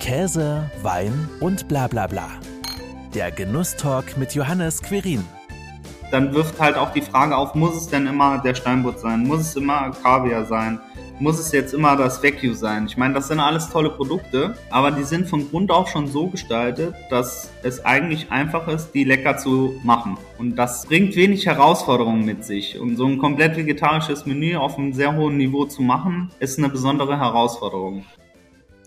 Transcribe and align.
Käse, 0.00 0.68
Wein 0.82 1.28
und 1.40 1.68
bla 1.68 1.86
bla 1.86 2.06
bla. 2.06 2.26
Der 3.14 3.30
Genusstalk 3.30 4.16
mit 4.16 4.34
Johannes 4.34 4.82
Querin. 4.82 5.22
Dann 6.10 6.34
wirft 6.34 6.58
halt 6.58 6.76
auch 6.76 6.92
die 6.92 7.02
Frage 7.02 7.36
auf, 7.36 7.54
muss 7.54 7.76
es 7.76 7.86
denn 7.86 8.06
immer 8.06 8.38
der 8.38 8.54
Steinbutt 8.54 8.98
sein? 8.98 9.24
Muss 9.24 9.40
es 9.40 9.56
immer 9.56 9.90
Kaviar 10.02 10.46
sein? 10.46 10.80
Muss 11.20 11.38
es 11.38 11.52
jetzt 11.52 11.74
immer 11.74 11.96
das 11.96 12.22
Vacuum 12.24 12.54
sein? 12.54 12.86
Ich 12.86 12.96
meine, 12.96 13.12
das 13.12 13.28
sind 13.28 13.40
alles 13.40 13.68
tolle 13.68 13.90
Produkte, 13.90 14.56
aber 14.70 14.90
die 14.90 15.04
sind 15.04 15.28
von 15.28 15.50
Grund 15.50 15.70
auf 15.70 15.90
schon 15.90 16.06
so 16.06 16.28
gestaltet, 16.28 16.94
dass 17.10 17.50
es 17.62 17.84
eigentlich 17.84 18.32
einfach 18.32 18.68
ist, 18.68 18.92
die 18.92 19.04
lecker 19.04 19.36
zu 19.36 19.74
machen. 19.84 20.16
Und 20.38 20.56
das 20.56 20.86
bringt 20.86 21.14
wenig 21.14 21.44
Herausforderungen 21.44 22.24
mit 22.24 22.46
sich. 22.46 22.80
Und 22.80 22.96
so 22.96 23.04
ein 23.04 23.18
komplett 23.18 23.58
vegetarisches 23.58 24.24
Menü 24.24 24.56
auf 24.56 24.78
einem 24.78 24.94
sehr 24.94 25.14
hohen 25.14 25.36
Niveau 25.36 25.66
zu 25.66 25.82
machen, 25.82 26.30
ist 26.40 26.58
eine 26.58 26.70
besondere 26.70 27.18
Herausforderung. 27.18 28.06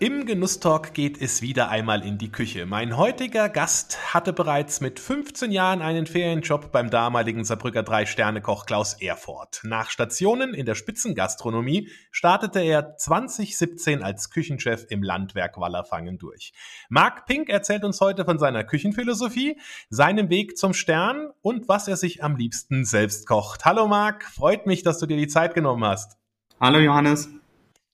Im 0.00 0.26
Genusstalk 0.26 0.92
geht 0.92 1.22
es 1.22 1.40
wieder 1.40 1.68
einmal 1.68 2.04
in 2.04 2.18
die 2.18 2.32
Küche. 2.32 2.66
Mein 2.66 2.96
heutiger 2.96 3.48
Gast 3.48 4.12
hatte 4.12 4.32
bereits 4.32 4.80
mit 4.80 4.98
15 4.98 5.52
Jahren 5.52 5.82
einen 5.82 6.06
Ferienjob 6.06 6.72
beim 6.72 6.90
damaligen 6.90 7.44
Saarbrücker 7.44 7.84
Drei-Sterne-Koch 7.84 8.66
Klaus 8.66 8.94
Erfurt. 9.00 9.60
Nach 9.62 9.90
Stationen 9.90 10.52
in 10.52 10.66
der 10.66 10.74
Spitzengastronomie 10.74 11.90
startete 12.10 12.58
er 12.58 12.96
2017 12.96 14.02
als 14.02 14.30
Küchenchef 14.30 14.84
im 14.88 15.04
Landwerk 15.04 15.60
Wallerfangen 15.60 16.18
durch. 16.18 16.52
Marc 16.88 17.26
Pink 17.26 17.48
erzählt 17.48 17.84
uns 17.84 18.00
heute 18.00 18.24
von 18.24 18.40
seiner 18.40 18.64
Küchenphilosophie, 18.64 19.60
seinem 19.90 20.28
Weg 20.28 20.58
zum 20.58 20.74
Stern 20.74 21.30
und 21.40 21.68
was 21.68 21.86
er 21.86 21.96
sich 21.96 22.24
am 22.24 22.34
liebsten 22.34 22.84
selbst 22.84 23.28
kocht. 23.28 23.64
Hallo 23.64 23.86
Marc, 23.86 24.24
freut 24.24 24.66
mich, 24.66 24.82
dass 24.82 24.98
du 24.98 25.06
dir 25.06 25.16
die 25.16 25.28
Zeit 25.28 25.54
genommen 25.54 25.84
hast. 25.84 26.18
Hallo 26.58 26.80
Johannes. 26.80 27.28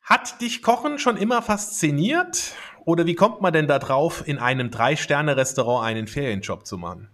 Hat 0.03 0.41
dich 0.41 0.63
Kochen 0.63 0.99
schon 0.99 1.17
immer 1.17 1.43
fasziniert? 1.43 2.55
Oder 2.85 3.07
wie 3.07 3.15
kommt 3.15 3.41
man 3.41 3.53
denn 3.53 3.69
da 3.69 3.79
drauf, 3.79 4.23
in 4.27 4.39
einem 4.39 4.71
Drei-Sterne-Restaurant 4.71 5.87
einen 5.87 6.07
Ferienjob 6.07 6.67
zu 6.67 6.79
machen? 6.79 7.09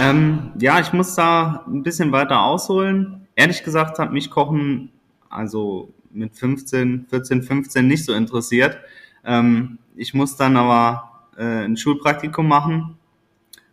Ähm, 0.00 0.52
ja, 0.58 0.80
ich 0.80 0.92
muss 0.92 1.14
da 1.14 1.64
ein 1.66 1.82
bisschen 1.82 2.12
weiter 2.12 2.42
ausholen. 2.42 3.26
Ehrlich 3.34 3.62
gesagt 3.62 3.98
hat 3.98 4.12
mich 4.12 4.30
Kochen 4.30 4.90
also 5.28 5.92
mit 6.10 6.36
15, 6.36 7.06
14, 7.10 7.42
15 7.42 7.86
nicht 7.86 8.04
so 8.04 8.14
interessiert. 8.14 8.78
Ähm, 9.24 9.78
ich 9.96 10.14
muss 10.14 10.36
dann 10.36 10.56
aber 10.56 11.26
äh, 11.36 11.64
ein 11.64 11.76
Schulpraktikum 11.76 12.46
machen 12.46 12.96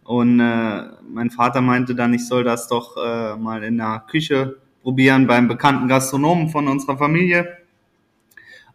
und 0.04 0.40
äh, 0.40 0.84
mein 1.08 1.30
Vater 1.30 1.62
meinte 1.62 1.96
dann, 1.96 2.14
ich 2.14 2.28
soll 2.28 2.44
das 2.44 2.68
doch 2.68 2.98
äh, 2.98 3.36
mal 3.36 3.64
in 3.64 3.78
der 3.78 4.04
Küche 4.10 4.58
probieren 4.82 5.28
beim 5.28 5.48
bekannten 5.48 5.88
Gastronomen 5.88 6.50
von 6.50 6.68
unserer 6.68 6.98
Familie. 6.98 7.58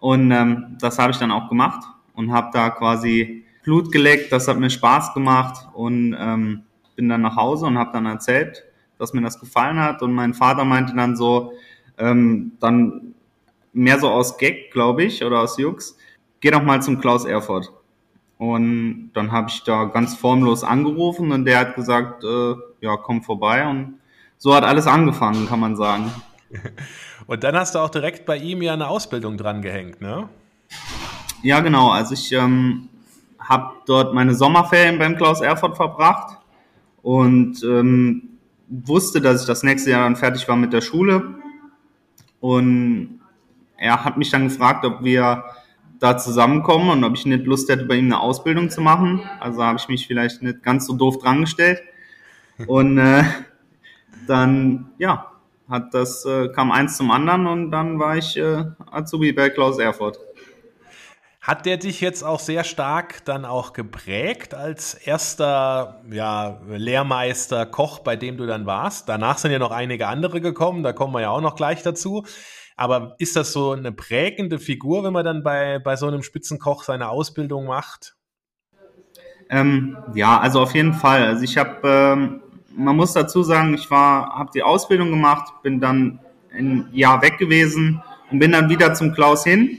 Und 0.07 0.31
ähm, 0.31 0.77
das 0.79 1.01
habe 1.01 1.11
ich 1.11 1.19
dann 1.19 1.33
auch 1.33 1.49
gemacht 1.49 1.85
und 2.15 2.31
habe 2.31 2.51
da 2.53 2.71
quasi 2.71 3.45
Blut 3.65 3.91
geleckt. 3.91 4.31
Das 4.31 4.47
hat 4.47 4.57
mir 4.57 4.71
Spaß 4.71 5.15
gemacht 5.15 5.67
und 5.75 6.17
ähm, 6.17 6.63
bin 6.95 7.09
dann 7.09 7.23
nach 7.23 7.35
Hause 7.35 7.67
und 7.67 7.77
habe 7.77 7.91
dann 7.93 8.07
erzählt, 8.07 8.63
dass 8.99 9.15
mir 9.15 9.23
das 9.23 9.41
gefallen 9.41 9.81
hat. 9.81 10.03
Und 10.03 10.13
mein 10.13 10.33
Vater 10.33 10.65
meinte 10.65 10.95
dann 10.95 11.17
so, 11.17 11.55
ähm, 11.99 12.53
dann 12.61 13.15
mehr 13.73 13.99
so 13.99 14.09
aus 14.09 14.39
Gag, 14.39 14.71
glaube 14.71 15.03
ich, 15.03 15.25
oder 15.25 15.41
aus 15.41 15.59
Jux, 15.59 15.99
geh 16.39 16.53
doch 16.53 16.63
mal 16.63 16.81
zum 16.81 17.01
Klaus 17.01 17.25
Erfurt. 17.25 17.73
Und 18.39 19.11
dann 19.13 19.33
habe 19.33 19.49
ich 19.51 19.65
da 19.65 19.87
ganz 19.87 20.15
formlos 20.15 20.63
angerufen 20.63 21.33
und 21.33 21.47
der 21.47 21.59
hat 21.59 21.75
gesagt, 21.75 22.23
äh, 22.23 22.55
ja, 22.81 22.97
komm 22.97 23.25
vorbei. 23.25 23.67
Und 23.67 23.99
so 24.39 24.55
hat 24.55 24.63
alles 24.63 24.87
angefangen, 24.87 25.49
kann 25.49 25.59
man 25.59 25.75
sagen. 25.75 26.13
Und 27.27 27.43
dann 27.43 27.57
hast 27.57 27.75
du 27.75 27.81
auch 27.81 27.91
direkt 27.91 28.25
bei 28.25 28.37
ihm 28.37 28.63
ja 28.63 28.73
eine 28.73 28.89
Ausbildung 28.89 29.37
dran 29.37 29.63
gehängt, 29.63 30.01
ne? 30.01 30.29
Ja, 31.43 31.61
genau. 31.61 31.91
Also 31.91 32.15
ich 32.15 32.33
ähm, 32.33 32.89
habe 33.39 33.75
dort 33.87 34.15
meine 34.15 34.35
Sommerferien 34.35 34.99
beim 34.99 35.17
Klaus 35.17 35.41
Erfurt 35.41 35.77
verbracht 35.77 36.39
und 37.03 37.63
ähm, 37.63 38.39
wusste, 38.69 39.21
dass 39.21 39.43
ich 39.43 39.47
das 39.47 39.63
nächste 39.63 39.91
Jahr 39.91 40.05
dann 40.05 40.17
fertig 40.17 40.47
war 40.49 40.57
mit 40.57 40.73
der 40.73 40.81
Schule. 40.81 41.35
Und 42.41 43.21
er 43.77 44.05
hat 44.05 44.17
mich 44.17 44.31
dann 44.31 44.45
gefragt, 44.49 44.85
ob 44.85 45.05
wir 45.05 45.45
da 45.99 46.19
zusammenkommen 46.19 46.91
und 46.91 47.05
ob 47.05 47.15
ich 47.15 47.27
nicht 47.27 47.47
Lust 47.47 47.69
hätte, 47.69 47.85
bei 47.85 47.97
ihm 47.97 48.07
eine 48.07 48.21
Ausbildung 48.21 48.71
zu 48.71 48.81
machen. 48.81 49.23
Also 49.41 49.63
habe 49.63 49.79
ich 49.79 49.89
mich 49.89 50.07
vielleicht 50.07 50.43
nicht 50.43 50.63
ganz 50.63 50.87
so 50.87 50.95
doof 50.95 51.19
dran 51.19 51.43
gestellt. 51.43 51.83
Und 52.67 52.99
äh, 52.99 53.25
dann, 54.27 54.91
ja, 54.99 55.33
hat 55.69 55.95
das, 55.95 56.25
äh, 56.25 56.49
kam 56.49 56.71
eins 56.71 56.97
zum 56.97 57.11
anderen 57.11 57.47
und 57.47 57.71
dann 57.71 57.99
war 57.99 58.17
ich 58.17 58.37
äh, 58.37 58.65
Azubi 58.91 59.33
bei 59.33 59.51
Klaus 59.51 59.79
Erfurt. 59.79 60.19
Hat 61.41 61.65
der 61.65 61.77
dich 61.77 62.01
jetzt 62.01 62.25
auch 62.25 62.41
sehr 62.41 62.65
stark 62.65 63.25
dann 63.25 63.45
auch 63.45 63.73
geprägt 63.73 64.53
als 64.53 64.95
erster 64.95 66.03
ja, 66.11 66.61
Lehrmeister, 66.69 67.67
Koch, 67.67 68.01
bei 68.01 68.17
dem 68.17 68.37
du 68.37 68.47
dann 68.47 68.67
warst? 68.67 69.09
Danach 69.09 69.39
sind 69.39 69.53
ja 69.53 69.61
noch 69.61 69.71
einige 69.71 70.09
andere 70.09 70.41
gekommen, 70.41 70.83
da 70.83 70.93
kommen 70.93 71.15
wir 71.15 71.21
ja 71.21 71.31
auch 71.31 71.41
noch 71.41 71.55
gleich 71.55 71.85
dazu. 71.85 72.25
Aber 72.77 73.15
ist 73.19 73.37
das 73.37 73.53
so 73.53 73.73
eine 73.73 73.93
prägende 73.93 74.59
Figur, 74.59 75.05
wenn 75.05 75.13
man 75.13 75.25
dann 75.25 75.43
bei, 75.43 75.79
bei 75.79 75.95
so 75.95 76.09
einem 76.09 76.23
Spitzenkoch 76.23 76.83
seine 76.83 77.09
Ausbildung 77.09 77.67
macht? 77.67 78.17
Ähm, 79.49 79.97
ja, 80.15 80.41
also 80.41 80.61
auf 80.61 80.75
jeden 80.75 80.95
Fall. 80.95 81.27
Also 81.27 81.45
ich 81.45 81.57
habe 81.57 81.79
ähm, 81.85 82.43
man 82.77 82.97
muss 82.97 83.13
dazu 83.13 83.43
sagen, 83.43 83.75
ich 83.75 83.91
war, 83.91 84.39
habe 84.39 84.51
die 84.55 84.63
Ausbildung 84.63 85.11
gemacht, 85.11 85.53
bin 85.63 85.81
dann 85.81 86.19
ein 86.57 86.89
Jahr 86.93 87.23
weg 87.23 87.39
gewesen 87.39 88.03
und 88.31 88.39
bin 88.39 88.53
dann 88.53 88.69
wieder 88.69 88.95
zum 88.95 89.13
Klaus 89.13 89.45
hin. 89.45 89.79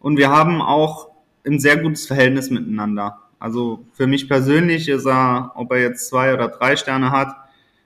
Und 0.00 0.16
wir 0.18 0.30
haben 0.30 0.60
auch 0.60 1.08
ein 1.46 1.58
sehr 1.58 1.78
gutes 1.78 2.06
Verhältnis 2.06 2.50
miteinander. 2.50 3.18
Also 3.38 3.84
für 3.92 4.06
mich 4.06 4.28
persönlich 4.28 4.88
ist 4.88 5.06
er, 5.06 5.52
ob 5.54 5.72
er 5.72 5.80
jetzt 5.80 6.08
zwei 6.08 6.32
oder 6.34 6.48
drei 6.48 6.76
Sterne 6.76 7.10
hat, 7.10 7.34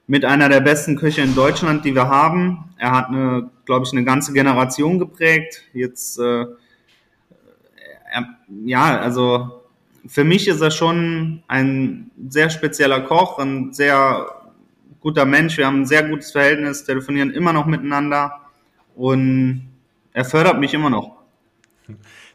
mit 0.06 0.24
einer 0.24 0.48
der 0.48 0.60
besten 0.60 0.96
Köche 0.96 1.20
in 1.22 1.36
Deutschland, 1.36 1.84
die 1.84 1.94
wir 1.94 2.08
haben. 2.08 2.74
Er 2.78 2.90
hat 2.92 3.08
eine, 3.08 3.48
glaube 3.64 3.86
ich, 3.86 3.92
eine 3.92 4.04
ganze 4.04 4.32
Generation 4.32 4.98
geprägt. 4.98 5.62
Jetzt, 5.72 6.18
äh, 6.18 6.46
er, 8.12 8.26
ja, 8.64 8.98
also 8.98 9.62
für 10.06 10.24
mich 10.24 10.48
ist 10.48 10.60
er 10.60 10.70
schon 10.70 11.42
ein 11.46 12.10
sehr 12.28 12.50
spezieller 12.50 13.02
Koch, 13.02 13.38
ein 13.38 13.72
sehr 13.72 14.39
guter 15.00 15.24
Mensch, 15.24 15.56
wir 15.56 15.66
haben 15.66 15.82
ein 15.82 15.86
sehr 15.86 16.08
gutes 16.08 16.32
Verhältnis, 16.32 16.84
telefonieren 16.84 17.30
immer 17.30 17.52
noch 17.52 17.66
miteinander 17.66 18.40
und 18.94 19.68
er 20.12 20.24
fördert 20.24 20.58
mich 20.58 20.74
immer 20.74 20.90
noch. 20.90 21.20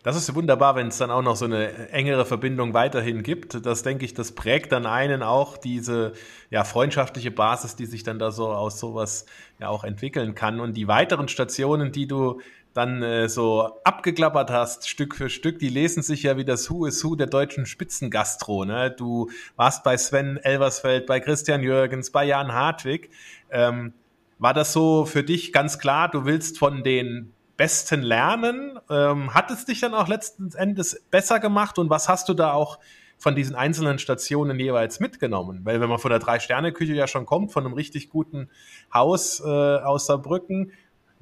Das 0.03 0.15
ist 0.15 0.35
wunderbar, 0.35 0.75
wenn 0.75 0.89
es 0.89 0.99
dann 0.99 1.09
auch 1.09 1.23
noch 1.23 1.35
so 1.35 1.45
eine 1.45 1.89
engere 1.89 2.25
Verbindung 2.25 2.75
weiterhin 2.75 3.23
gibt. 3.23 3.65
Das 3.65 3.81
denke 3.81 4.05
ich, 4.05 4.13
das 4.13 4.33
prägt 4.33 4.71
dann 4.71 4.85
einen 4.85 5.23
auch 5.23 5.57
diese 5.57 6.13
ja, 6.51 6.63
freundschaftliche 6.63 7.31
Basis, 7.31 7.75
die 7.75 7.87
sich 7.87 8.03
dann 8.03 8.19
da 8.19 8.29
so 8.29 8.49
aus 8.49 8.79
sowas 8.79 9.25
ja 9.59 9.69
auch 9.69 9.83
entwickeln 9.83 10.35
kann. 10.35 10.59
Und 10.59 10.77
die 10.77 10.87
weiteren 10.87 11.27
Stationen, 11.27 11.91
die 11.91 12.07
du 12.07 12.39
dann 12.75 13.01
äh, 13.01 13.29
so 13.29 13.79
abgeklappert 13.85 14.51
hast, 14.51 14.89
Stück 14.89 15.15
für 15.15 15.29
Stück, 15.29 15.59
die 15.59 15.69
lesen 15.69 16.03
sich 16.03 16.23
ja 16.23 16.35
wie 16.35 16.43
das 16.43 16.69
Who 16.69 16.85
is 16.85 17.03
Who 17.03 17.15
der 17.15 17.27
deutschen 17.27 17.65
Spitzengastro. 17.65 18.65
Ne? 18.65 18.91
Du 18.91 19.29
warst 19.55 19.85
bei 19.85 19.95
Sven 19.95 20.37
Elversfeld, 20.37 21.05
bei 21.05 21.21
Christian 21.21 21.63
Jürgens, 21.63 22.11
bei 22.11 22.25
Jan 22.25 22.51
Hartwig. 22.51 23.09
Ähm, 23.49 23.93
war 24.39 24.53
das 24.53 24.73
so 24.73 25.05
für 25.05 25.23
dich 25.23 25.53
ganz 25.53 25.79
klar, 25.79 26.09
du 26.09 26.25
willst 26.25 26.59
von 26.59 26.83
den 26.83 27.31
Besten 27.55 28.01
lernen? 28.01 28.77
Ähm, 28.89 29.33
hat 29.33 29.51
es 29.51 29.63
dich 29.63 29.79
dann 29.79 29.93
auch 29.93 30.09
letzten 30.09 30.51
Endes 30.53 31.01
besser 31.09 31.39
gemacht 31.39 31.79
und 31.79 31.89
was 31.89 32.09
hast 32.09 32.27
du 32.27 32.33
da 32.33 32.51
auch 32.51 32.77
von 33.17 33.35
diesen 33.35 33.55
einzelnen 33.55 33.99
Stationen 33.99 34.59
jeweils 34.59 34.99
mitgenommen? 34.99 35.61
Weil 35.63 35.79
wenn 35.79 35.87
man 35.87 35.99
von 35.99 36.11
der 36.11 36.19
Drei-Sterne-Küche 36.19 36.93
ja 36.93 37.07
schon 37.07 37.25
kommt, 37.25 37.53
von 37.53 37.65
einem 37.65 37.73
richtig 37.73 38.09
guten 38.09 38.49
Haus 38.93 39.39
äh, 39.39 39.47
aus 39.47 40.07
Saarbrücken, 40.07 40.73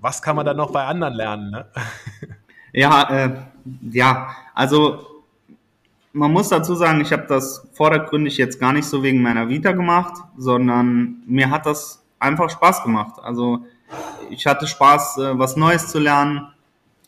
was 0.04 0.22
kann 0.22 0.36
man 0.36 0.46
dann 0.46 0.58
noch 0.58 0.72
bei 0.72 0.84
anderen 0.84 1.14
lernen? 1.14 1.50
Ne? 1.50 1.66
Ja, 2.76 3.08
äh, 3.12 3.30
ja, 3.92 4.36
also 4.56 5.06
man 6.12 6.32
muss 6.32 6.50
dazu 6.50 6.74
sagen, 6.74 7.02
ich 7.02 7.14
habe 7.14 7.28
das 7.28 7.68
vordergründig 7.74 8.38
jetzt 8.38 8.60
gar 8.60 8.74
nicht 8.74 8.86
so 8.86 9.04
wegen 9.04 9.22
meiner 9.22 9.48
Vita 9.48 9.74
gemacht, 9.74 10.24
sondern 10.38 11.18
mir 11.28 11.52
hat 11.52 11.68
das 11.68 12.04
einfach 12.18 12.50
Spaß 12.50 12.82
gemacht. 12.82 13.20
Also 13.22 13.64
ich 14.32 14.48
hatte 14.48 14.66
Spaß, 14.66 15.20
äh, 15.20 15.38
was 15.38 15.56
Neues 15.56 15.90
zu 15.90 16.00
lernen. 16.00 16.48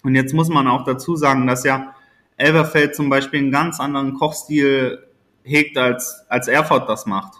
Und 0.04 0.14
jetzt 0.14 0.36
muss 0.36 0.50
man 0.50 0.68
auch 0.68 0.84
dazu 0.84 1.16
sagen, 1.16 1.48
dass 1.48 1.64
ja 1.64 1.96
Elverfeld 2.38 2.96
zum 2.96 3.10
Beispiel 3.10 3.40
einen 3.40 3.52
ganz 3.52 3.80
anderen 3.80 4.14
Kochstil 4.14 5.04
hegt, 5.42 5.80
als, 5.80 6.26
als 6.30 6.48
Erfurt 6.48 6.88
das 6.88 7.08
macht. 7.08 7.34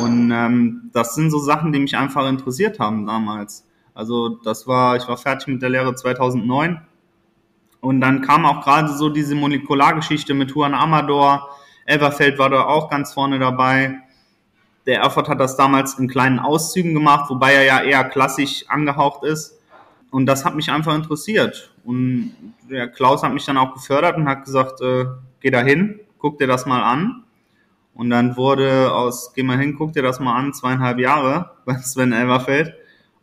Und 0.00 0.30
ähm, 0.30 0.90
das 0.92 1.16
sind 1.16 1.32
so 1.32 1.40
Sachen, 1.40 1.72
die 1.72 1.80
mich 1.80 1.96
einfach 1.96 2.28
interessiert 2.28 2.78
haben 2.78 3.04
damals. 3.04 3.64
Also 3.94 4.40
das 4.44 4.66
war, 4.66 4.96
ich 4.96 5.06
war 5.06 5.16
fertig 5.16 5.46
mit 5.46 5.62
der 5.62 5.70
Lehre 5.70 5.94
2009 5.94 6.80
und 7.80 8.00
dann 8.00 8.22
kam 8.22 8.46
auch 8.46 8.64
gerade 8.64 8.88
so 8.92 9.08
diese 9.10 9.34
Molekulargeschichte 9.34 10.32
mit 10.32 10.50
Juan 10.50 10.74
Amador. 10.74 11.50
Elverfeld 11.84 12.38
war 12.38 12.48
da 12.48 12.64
auch 12.64 12.88
ganz 12.88 13.12
vorne 13.12 13.38
dabei. 13.38 14.00
Der 14.86 15.00
Erfurt 15.00 15.28
hat 15.28 15.38
das 15.38 15.56
damals 15.56 15.98
in 15.98 16.08
kleinen 16.08 16.38
Auszügen 16.38 16.94
gemacht, 16.94 17.28
wobei 17.28 17.52
er 17.52 17.64
ja 17.64 17.82
eher 17.82 18.04
klassisch 18.04 18.64
angehaucht 18.68 19.24
ist. 19.24 19.60
und 20.10 20.26
das 20.26 20.44
hat 20.44 20.54
mich 20.54 20.70
einfach 20.70 20.94
interessiert. 20.94 21.72
Und 21.84 22.34
der 22.70 22.88
Klaus 22.88 23.22
hat 23.22 23.34
mich 23.34 23.44
dann 23.44 23.58
auch 23.58 23.74
gefördert 23.74 24.16
und 24.16 24.28
hat 24.28 24.44
gesagt, 24.44 24.80
äh, 24.80 25.06
geh 25.40 25.50
da 25.50 25.60
hin, 25.60 26.00
guck 26.18 26.38
dir 26.38 26.46
das 26.46 26.66
mal 26.66 26.82
an. 26.82 27.24
Und 27.94 28.10
dann 28.10 28.36
wurde 28.36 28.94
aus, 28.94 29.32
geh 29.34 29.42
mal 29.42 29.58
hin, 29.58 29.74
guck 29.76 29.92
dir 29.92 30.02
das 30.02 30.20
mal 30.20 30.36
an, 30.36 30.54
zweieinhalb 30.54 30.98
Jahre 31.00 31.50
bei 31.66 31.76
Sven 31.78 32.12
Elverfeld. 32.12 32.74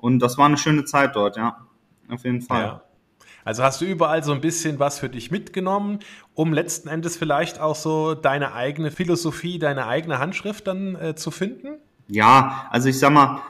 Und 0.01 0.19
das 0.19 0.38
war 0.38 0.48
eine 0.48 0.57
schöne 0.57 0.83
Zeit 0.83 1.15
dort, 1.15 1.38
ja. 1.38 1.65
Auf 2.09 2.25
jeden 2.25 2.42
Fall. 2.42 2.63
Ja. 2.63 2.81
Also 3.45 3.63
hast 3.63 3.81
du 3.81 3.86
überall 3.86 4.24
so 4.24 4.33
ein 4.33 4.42
bisschen 4.42 4.80
was 4.80 5.00
für 5.00 5.09
dich 5.09 5.31
mitgenommen, 5.31 6.00
um 6.33 6.53
letzten 6.53 6.89
Endes 6.89 7.18
vielleicht 7.18 7.59
auch 7.59 7.75
so 7.75 8.13
deine 8.13 8.53
eigene 8.53 8.92
Philosophie, 8.92 9.57
deine 9.57 9.88
eigene 9.88 10.19
Handschrift 10.19 10.68
dann 10.68 10.95
äh, 10.95 11.15
zu 11.15 11.31
finden? 11.31 11.77
Ja, 12.07 12.68
also 12.69 12.89
ich 12.89 13.00
sag 13.00 13.13
mal, 13.13 13.42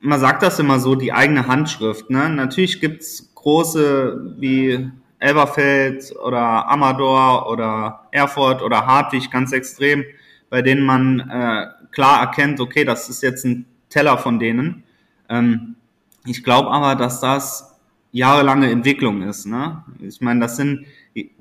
man 0.00 0.18
sagt 0.20 0.42
das 0.42 0.58
immer 0.58 0.80
so, 0.80 0.94
die 0.94 1.12
eigene 1.12 1.46
Handschrift. 1.46 2.10
Ne? 2.10 2.28
Natürlich 2.30 2.80
gibt's 2.80 3.32
große 3.34 4.34
wie 4.38 4.90
Elberfeld 5.18 6.14
oder 6.22 6.68
Amador 6.68 7.50
oder 7.50 8.08
Erfurt 8.10 8.62
oder 8.62 8.86
Hartwig 8.86 9.30
ganz 9.30 9.52
extrem, 9.52 10.04
bei 10.50 10.62
denen 10.62 10.82
man 10.82 11.20
äh, 11.20 11.66
klar 11.92 12.20
erkennt, 12.20 12.60
okay, 12.60 12.84
das 12.84 13.08
ist 13.08 13.22
jetzt 13.22 13.44
ein 13.44 13.66
Teller 13.88 14.18
von 14.18 14.38
denen. 14.38 14.84
Ähm, 15.28 15.76
ich 16.24 16.42
glaube 16.42 16.70
aber, 16.70 16.94
dass 16.94 17.20
das 17.20 17.76
jahrelange 18.12 18.70
Entwicklung 18.70 19.22
ist. 19.22 19.46
Ne? 19.46 19.84
Ich 20.00 20.20
meine, 20.20 20.40
das 20.40 20.56
sind 20.56 20.86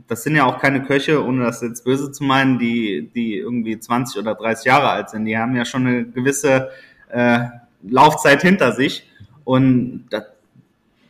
das 0.07 0.23
sind 0.23 0.35
ja 0.35 0.45
auch 0.45 0.59
keine 0.59 0.83
Köche, 0.83 1.23
ohne 1.25 1.43
das 1.43 1.61
jetzt 1.61 1.83
böse 1.83 2.11
zu 2.11 2.23
meinen, 2.23 2.59
die 2.59 3.09
die 3.13 3.35
irgendwie 3.35 3.79
20 3.79 4.21
oder 4.21 4.35
30 4.35 4.65
Jahre 4.65 4.89
alt 4.89 5.09
sind. 5.09 5.25
Die 5.25 5.37
haben 5.37 5.55
ja 5.55 5.65
schon 5.65 5.87
eine 5.87 6.05
gewisse 6.05 6.69
äh, 7.09 7.39
Laufzeit 7.83 8.41
hinter 8.41 8.71
sich 8.71 9.09
und 9.43 10.07
das, 10.09 10.23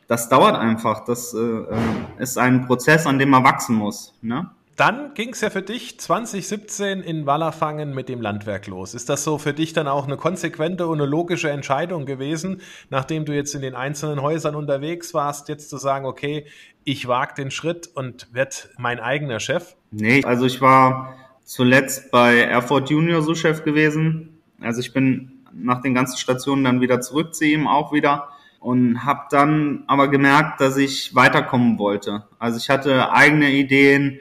das 0.07 0.29
dauert 0.29 0.55
einfach. 0.55 1.05
Das 1.05 1.33
äh, 1.33 1.37
äh 1.37 1.77
ist 2.19 2.37
ein 2.37 2.65
Prozess, 2.65 3.05
an 3.05 3.19
dem 3.19 3.29
man 3.29 3.43
wachsen 3.43 3.75
muss. 3.75 4.13
Ne? 4.21 4.49
Dann 4.75 5.13
ging 5.13 5.29
es 5.29 5.39
ja 5.39 5.49
für 5.49 5.61
dich 5.61 5.99
2017 6.01 7.01
in 7.01 7.25
Wallerfangen 7.25 7.93
mit 7.93 8.09
dem 8.09 8.19
Landwerk 8.19 8.67
los. 8.67 8.93
Ist 8.93 9.07
das 9.07 9.23
so 9.23 9.37
für 9.37 9.53
dich 9.53 9.71
dann 9.71 9.87
auch 9.87 10.05
eine 10.05 10.17
konsequente 10.17 10.87
und 10.87 10.99
eine 10.99 11.09
logische 11.09 11.49
Entscheidung 11.49 12.05
gewesen, 12.05 12.61
nachdem 12.89 13.23
du 13.23 13.33
jetzt 13.33 13.55
in 13.55 13.61
den 13.61 13.73
einzelnen 13.73 14.21
Häusern 14.21 14.53
unterwegs 14.53 15.13
warst, 15.13 15.47
jetzt 15.47 15.69
zu 15.69 15.77
sagen, 15.77 16.05
okay, 16.05 16.45
ich 16.83 17.07
wage 17.07 17.35
den 17.35 17.51
Schritt 17.51 17.89
und 17.93 18.27
werde 18.33 18.55
mein 18.77 18.99
eigener 18.99 19.39
Chef? 19.39 19.75
Nee, 19.91 20.25
also 20.25 20.45
ich 20.45 20.59
war 20.59 21.15
zuletzt 21.45 22.11
bei 22.11 22.39
Erfurt 22.39 22.89
Junior 22.89 23.21
so 23.21 23.33
Chef 23.33 23.63
gewesen. 23.63 24.41
Also 24.59 24.81
ich 24.81 24.91
bin 24.91 25.43
nach 25.53 25.81
den 25.81 25.93
ganzen 25.93 26.17
Stationen 26.17 26.65
dann 26.65 26.81
wieder 26.81 26.99
zurück 26.99 27.33
zu 27.33 27.45
ihm 27.45 27.67
auch 27.67 27.93
wieder 27.93 28.27
und 28.59 29.05
habe 29.05 29.21
dann 29.29 29.83
aber 29.87 30.09
gemerkt, 30.09 30.59
dass 30.59 30.75
ich 30.75 31.15
weiterkommen 31.15 31.79
wollte. 31.79 32.25
Also 32.39 32.57
ich 32.57 32.69
hatte 32.69 33.13
eigene 33.13 33.51
Ideen, 33.51 34.19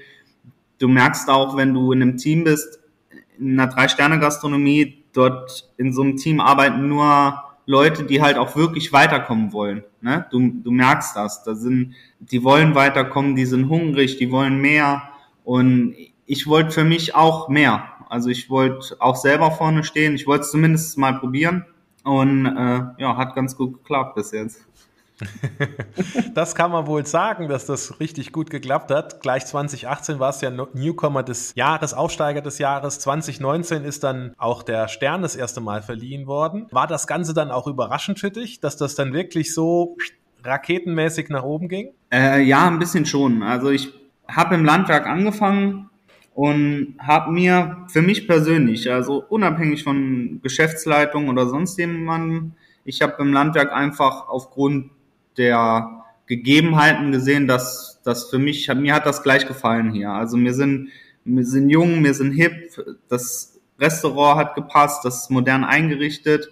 du 0.78 0.88
merkst 0.88 1.28
auch, 1.28 1.56
wenn 1.56 1.74
du 1.74 1.92
in 1.92 2.02
einem 2.02 2.16
Team 2.16 2.44
bist, 2.44 2.80
in 3.38 3.58
einer 3.58 3.72
Drei-Sterne-Gastronomie, 3.72 5.04
dort 5.12 5.70
in 5.76 5.92
so 5.92 6.02
einem 6.02 6.16
Team 6.16 6.40
arbeiten 6.40 6.88
nur 6.88 7.42
Leute, 7.66 8.04
die 8.04 8.20
halt 8.20 8.36
auch 8.36 8.56
wirklich 8.56 8.92
weiterkommen 8.92 9.52
wollen. 9.52 9.84
Ne? 10.00 10.26
Du, 10.30 10.50
du 10.62 10.70
merkst 10.70 11.16
das. 11.16 11.42
Da 11.44 11.54
sind, 11.54 11.94
die 12.18 12.44
wollen 12.44 12.74
weiterkommen, 12.74 13.36
die 13.36 13.46
sind 13.46 13.68
hungrig, 13.68 14.18
die 14.18 14.30
wollen 14.30 14.60
mehr. 14.60 15.02
Und 15.44 15.94
ich 16.26 16.46
wollte 16.46 16.72
für 16.72 16.84
mich 16.84 17.14
auch 17.14 17.48
mehr. 17.48 17.88
Also 18.08 18.28
ich 18.28 18.50
wollte 18.50 18.96
auch 19.00 19.16
selber 19.16 19.50
vorne 19.50 19.82
stehen. 19.84 20.14
Ich 20.14 20.26
wollte 20.26 20.42
es 20.42 20.50
zumindest 20.50 20.98
mal 20.98 21.18
probieren. 21.18 21.64
Und 22.04 22.44
äh, 22.44 22.80
ja, 22.98 23.16
hat 23.16 23.34
ganz 23.34 23.56
gut 23.56 23.78
geklappt 23.78 24.14
bis 24.16 24.32
jetzt. 24.32 24.66
das 26.34 26.54
kann 26.54 26.70
man 26.70 26.86
wohl 26.86 27.06
sagen, 27.06 27.48
dass 27.48 27.66
das 27.66 28.00
richtig 28.00 28.32
gut 28.32 28.50
geklappt 28.50 28.90
hat. 28.90 29.22
Gleich 29.22 29.46
2018 29.46 30.18
war 30.18 30.30
es 30.30 30.40
ja 30.40 30.50
Newcomer 30.50 31.22
des 31.22 31.54
Jahres, 31.54 31.94
Aufsteiger 31.94 32.40
des 32.40 32.58
Jahres. 32.58 32.98
2019 33.00 33.84
ist 33.84 34.04
dann 34.04 34.34
auch 34.38 34.62
der 34.62 34.88
Stern 34.88 35.22
das 35.22 35.36
erste 35.36 35.60
Mal 35.60 35.82
verliehen 35.82 36.26
worden. 36.26 36.66
War 36.70 36.86
das 36.86 37.06
Ganze 37.06 37.34
dann 37.34 37.50
auch 37.50 37.66
überraschend 37.66 38.18
für 38.18 38.30
dich, 38.30 38.60
dass 38.60 38.76
das 38.76 38.94
dann 38.94 39.12
wirklich 39.12 39.54
so 39.54 39.96
raketenmäßig 40.44 41.28
nach 41.28 41.42
oben 41.42 41.68
ging? 41.68 41.90
Äh, 42.12 42.42
ja, 42.42 42.66
ein 42.66 42.78
bisschen 42.78 43.06
schon. 43.06 43.42
Also 43.42 43.70
ich 43.70 43.92
habe 44.28 44.54
im 44.54 44.64
Landwerk 44.64 45.06
angefangen 45.06 45.90
und 46.34 46.96
habe 46.98 47.30
mir 47.30 47.84
für 47.88 48.02
mich 48.02 48.26
persönlich, 48.26 48.90
also 48.90 49.24
unabhängig 49.28 49.84
von 49.84 50.40
Geschäftsleitung 50.42 51.28
oder 51.28 51.46
sonst 51.46 51.78
jemandem, 51.78 52.52
ich 52.84 53.00
habe 53.00 53.22
im 53.22 53.32
Landwerk 53.32 53.72
einfach 53.72 54.28
aufgrund 54.28 54.90
der 55.36 56.04
Gegebenheiten 56.26 57.12
gesehen, 57.12 57.46
dass 57.46 58.00
das 58.04 58.30
für 58.30 58.38
mich, 58.38 58.68
mir 58.74 58.94
hat 58.94 59.06
das 59.06 59.22
gleich 59.22 59.46
gefallen 59.46 59.92
hier. 59.92 60.10
Also 60.10 60.38
wir 60.38 60.54
sind, 60.54 60.88
wir 61.24 61.44
sind 61.44 61.70
jung, 61.70 62.04
wir 62.04 62.14
sind 62.14 62.32
hip, 62.32 62.70
das 63.08 63.58
Restaurant 63.78 64.38
hat 64.38 64.54
gepasst, 64.54 65.04
das 65.04 65.22
ist 65.22 65.30
modern 65.30 65.64
eingerichtet 65.64 66.50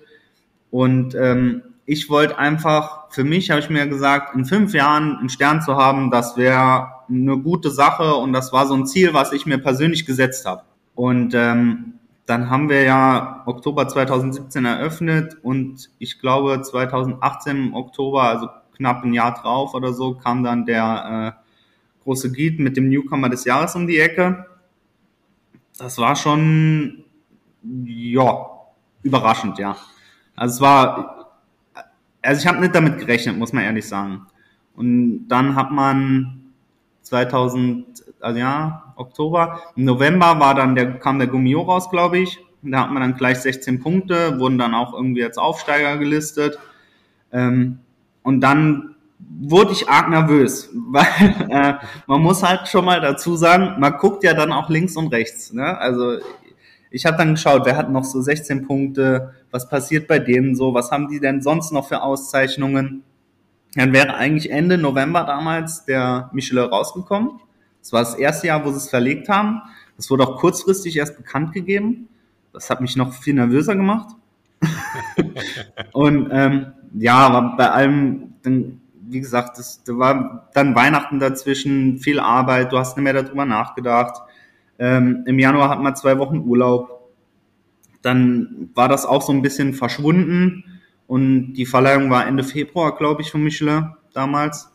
und 0.70 1.14
ähm, 1.14 1.62
ich 1.84 2.08
wollte 2.08 2.38
einfach, 2.38 3.11
für 3.11 3.25
mich 3.25 3.50
habe 3.50 3.61
ich 3.61 3.69
mir 3.69 3.87
gesagt, 3.87 4.34
in 4.34 4.44
fünf 4.44 4.73
Jahren 4.73 5.17
einen 5.17 5.29
Stern 5.29 5.62
zu 5.62 5.76
haben, 5.76 6.11
das 6.11 6.37
wäre 6.37 6.88
eine 7.08 7.38
gute 7.38 7.70
Sache 7.70 8.14
und 8.14 8.32
das 8.32 8.52
war 8.52 8.67
so 8.67 8.75
ein 8.75 8.87
Ziel, 8.87 9.12
was 9.14 9.32
ich 9.32 9.46
mir 9.46 9.58
persönlich 9.58 10.06
gesetzt 10.06 10.46
habe. 10.46 10.62
Und 10.94 11.34
ähm, 11.34 11.94
dann 12.26 12.50
haben 12.50 12.69
wir 12.69 12.82
ja 12.82 13.43
Oktober 13.46 13.88
2017 13.88 14.64
eröffnet 14.64 15.37
und 15.43 15.90
ich 15.99 16.20
glaube 16.20 16.62
2018 16.62 17.56
im 17.56 17.75
Oktober, 17.75 18.23
also 18.23 18.49
knapp 18.82 19.05
ein 19.05 19.14
Jahr 19.14 19.34
drauf 19.40 19.75
oder 19.75 19.93
so, 19.93 20.14
kam 20.14 20.43
dann 20.43 20.67
der 20.67 21.37
äh, 21.38 22.02
große 22.02 22.32
Giet 22.32 22.58
mit 22.58 22.76
dem 22.76 22.88
Newcomer 22.88 23.29
des 23.29 23.44
Jahres 23.44 23.76
um 23.76 23.87
die 23.87 24.00
Ecke. 24.00 24.46
Das 25.79 25.99
war 25.99 26.17
schon, 26.17 27.05
ja, 27.84 28.46
überraschend, 29.02 29.58
ja. 29.58 29.76
Also 30.34 30.56
es 30.56 30.61
war, 30.61 31.38
also 32.20 32.40
ich 32.40 32.46
habe 32.46 32.61
nicht 32.61 32.75
damit 32.75 32.99
gerechnet, 32.99 33.38
muss 33.38 33.52
man 33.52 33.64
ehrlich 33.64 33.87
sagen. 33.87 34.26
Und 34.75 35.29
dann 35.29 35.55
hat 35.55 35.70
man 35.70 36.52
2000, 37.02 38.05
also 38.20 38.38
ja, 38.38 38.94
Oktober, 38.96 39.61
im 39.76 39.84
November 39.84 40.40
war 40.40 40.55
dann 40.55 40.75
der, 40.75 40.99
kam 40.99 41.19
der 41.19 41.29
Gummio 41.29 41.62
raus, 41.62 41.88
glaube 41.88 42.19
ich. 42.19 42.38
Da 42.62 42.82
hat 42.82 42.90
man 42.90 43.02
dann 43.02 43.17
gleich 43.17 43.38
16 43.38 43.81
Punkte, 43.81 44.38
wurden 44.38 44.58
dann 44.58 44.75
auch 44.75 44.93
irgendwie 44.93 45.25
als 45.25 45.38
Aufsteiger 45.38 45.99
gelistet. 45.99 46.58
Ähm, 47.32 47.81
und 48.23 48.41
dann 48.41 48.93
wurde 49.41 49.73
ich 49.73 49.89
arg 49.89 50.09
nervös, 50.09 50.71
weil 50.75 51.05
äh, 51.49 51.75
man 52.07 52.21
muss 52.23 52.43
halt 52.43 52.69
schon 52.69 52.85
mal 52.85 53.01
dazu 53.01 53.37
sagen, 53.37 53.81
man 53.81 53.97
guckt 53.99 54.25
ja 54.25 54.35
dann 54.35 54.53
auch 54.53 54.69
links 54.69 54.97
und 54.97 55.09
rechts. 55.09 55.53
Ne? 55.53 55.79
Also 55.79 56.19
ich 56.91 57.06
habe 57.06 57.17
dann 57.17 57.35
geschaut, 57.35 57.65
wer 57.65 57.77
hat 57.77 57.91
noch 57.91 58.05
so 58.05 58.20
16 58.20 58.67
Punkte, 58.67 59.32
was 59.51 59.69
passiert 59.69 60.06
bei 60.06 60.19
denen 60.19 60.55
so, 60.55 60.75
was 60.75 60.91
haben 60.91 61.08
die 61.08 61.20
denn 61.20 61.43
sonst 61.43 61.73
noch 61.73 61.89
für 61.89 62.03
Auszeichnungen. 62.03 63.03
Dann 63.75 63.93
wäre 63.93 64.15
eigentlich 64.15 64.51
Ende 64.51 64.77
November 64.77 65.25
damals 65.25 65.85
der 65.87 66.31
Michelin 66.32 66.65
rausgekommen. 66.65 67.41
Das 67.81 67.93
war 67.93 68.01
das 68.01 68.15
erste 68.15 68.49
Jahr, 68.49 68.65
wo 68.65 68.70
sie 68.70 68.77
es 68.77 68.91
verlegt 68.91 69.29
haben. 69.29 69.63
Das 69.96 70.11
wurde 70.11 70.25
auch 70.25 70.37
kurzfristig 70.37 70.96
erst 70.96 71.17
bekannt 71.17 71.53
gegeben. 71.53 72.08
Das 72.53 72.69
hat 72.69 72.81
mich 72.81 72.96
noch 72.96 73.15
viel 73.15 73.35
nervöser 73.35 73.75
gemacht. 73.75 74.15
und 75.93 76.29
ähm, 76.31 76.73
ja, 76.94 77.17
aber 77.17 77.56
bei 77.56 77.70
allem, 77.70 78.34
dann, 78.43 78.81
wie 79.08 79.20
gesagt, 79.20 79.58
das, 79.58 79.82
da 79.84 79.96
war 79.99 80.49
dann 80.55 80.75
Weihnachten 80.75 81.19
dazwischen, 81.19 81.99
viel 81.99 82.20
Arbeit, 82.20 82.72
du 82.72 82.79
hast 82.79 82.96
nicht 82.96 83.05
mehr 83.05 83.22
darüber 83.22 83.44
nachgedacht. 83.44 84.20
Ähm, 84.79 85.25
Im 85.27 85.39
Januar 85.39 85.69
hat 85.69 85.81
man 85.81 85.96
zwei 85.96 86.19
Wochen 86.19 86.39
Urlaub. 86.39 87.11
Dann 88.03 88.70
war 88.75 88.89
das 88.89 89.06
auch 89.06 89.22
so 89.22 89.32
ein 89.32 89.43
bisschen 89.43 89.75
verschwunden 89.75 90.65
und 91.06 91.53
die 91.55 91.67
Verleihung 91.67 92.11
war 92.11 92.27
Ende 92.27 92.43
Februar, 92.43 92.96
glaube 92.96 93.22
ich, 93.22 93.31
von 93.31 93.43
Michelin 93.43 93.94
damals. 94.13 94.72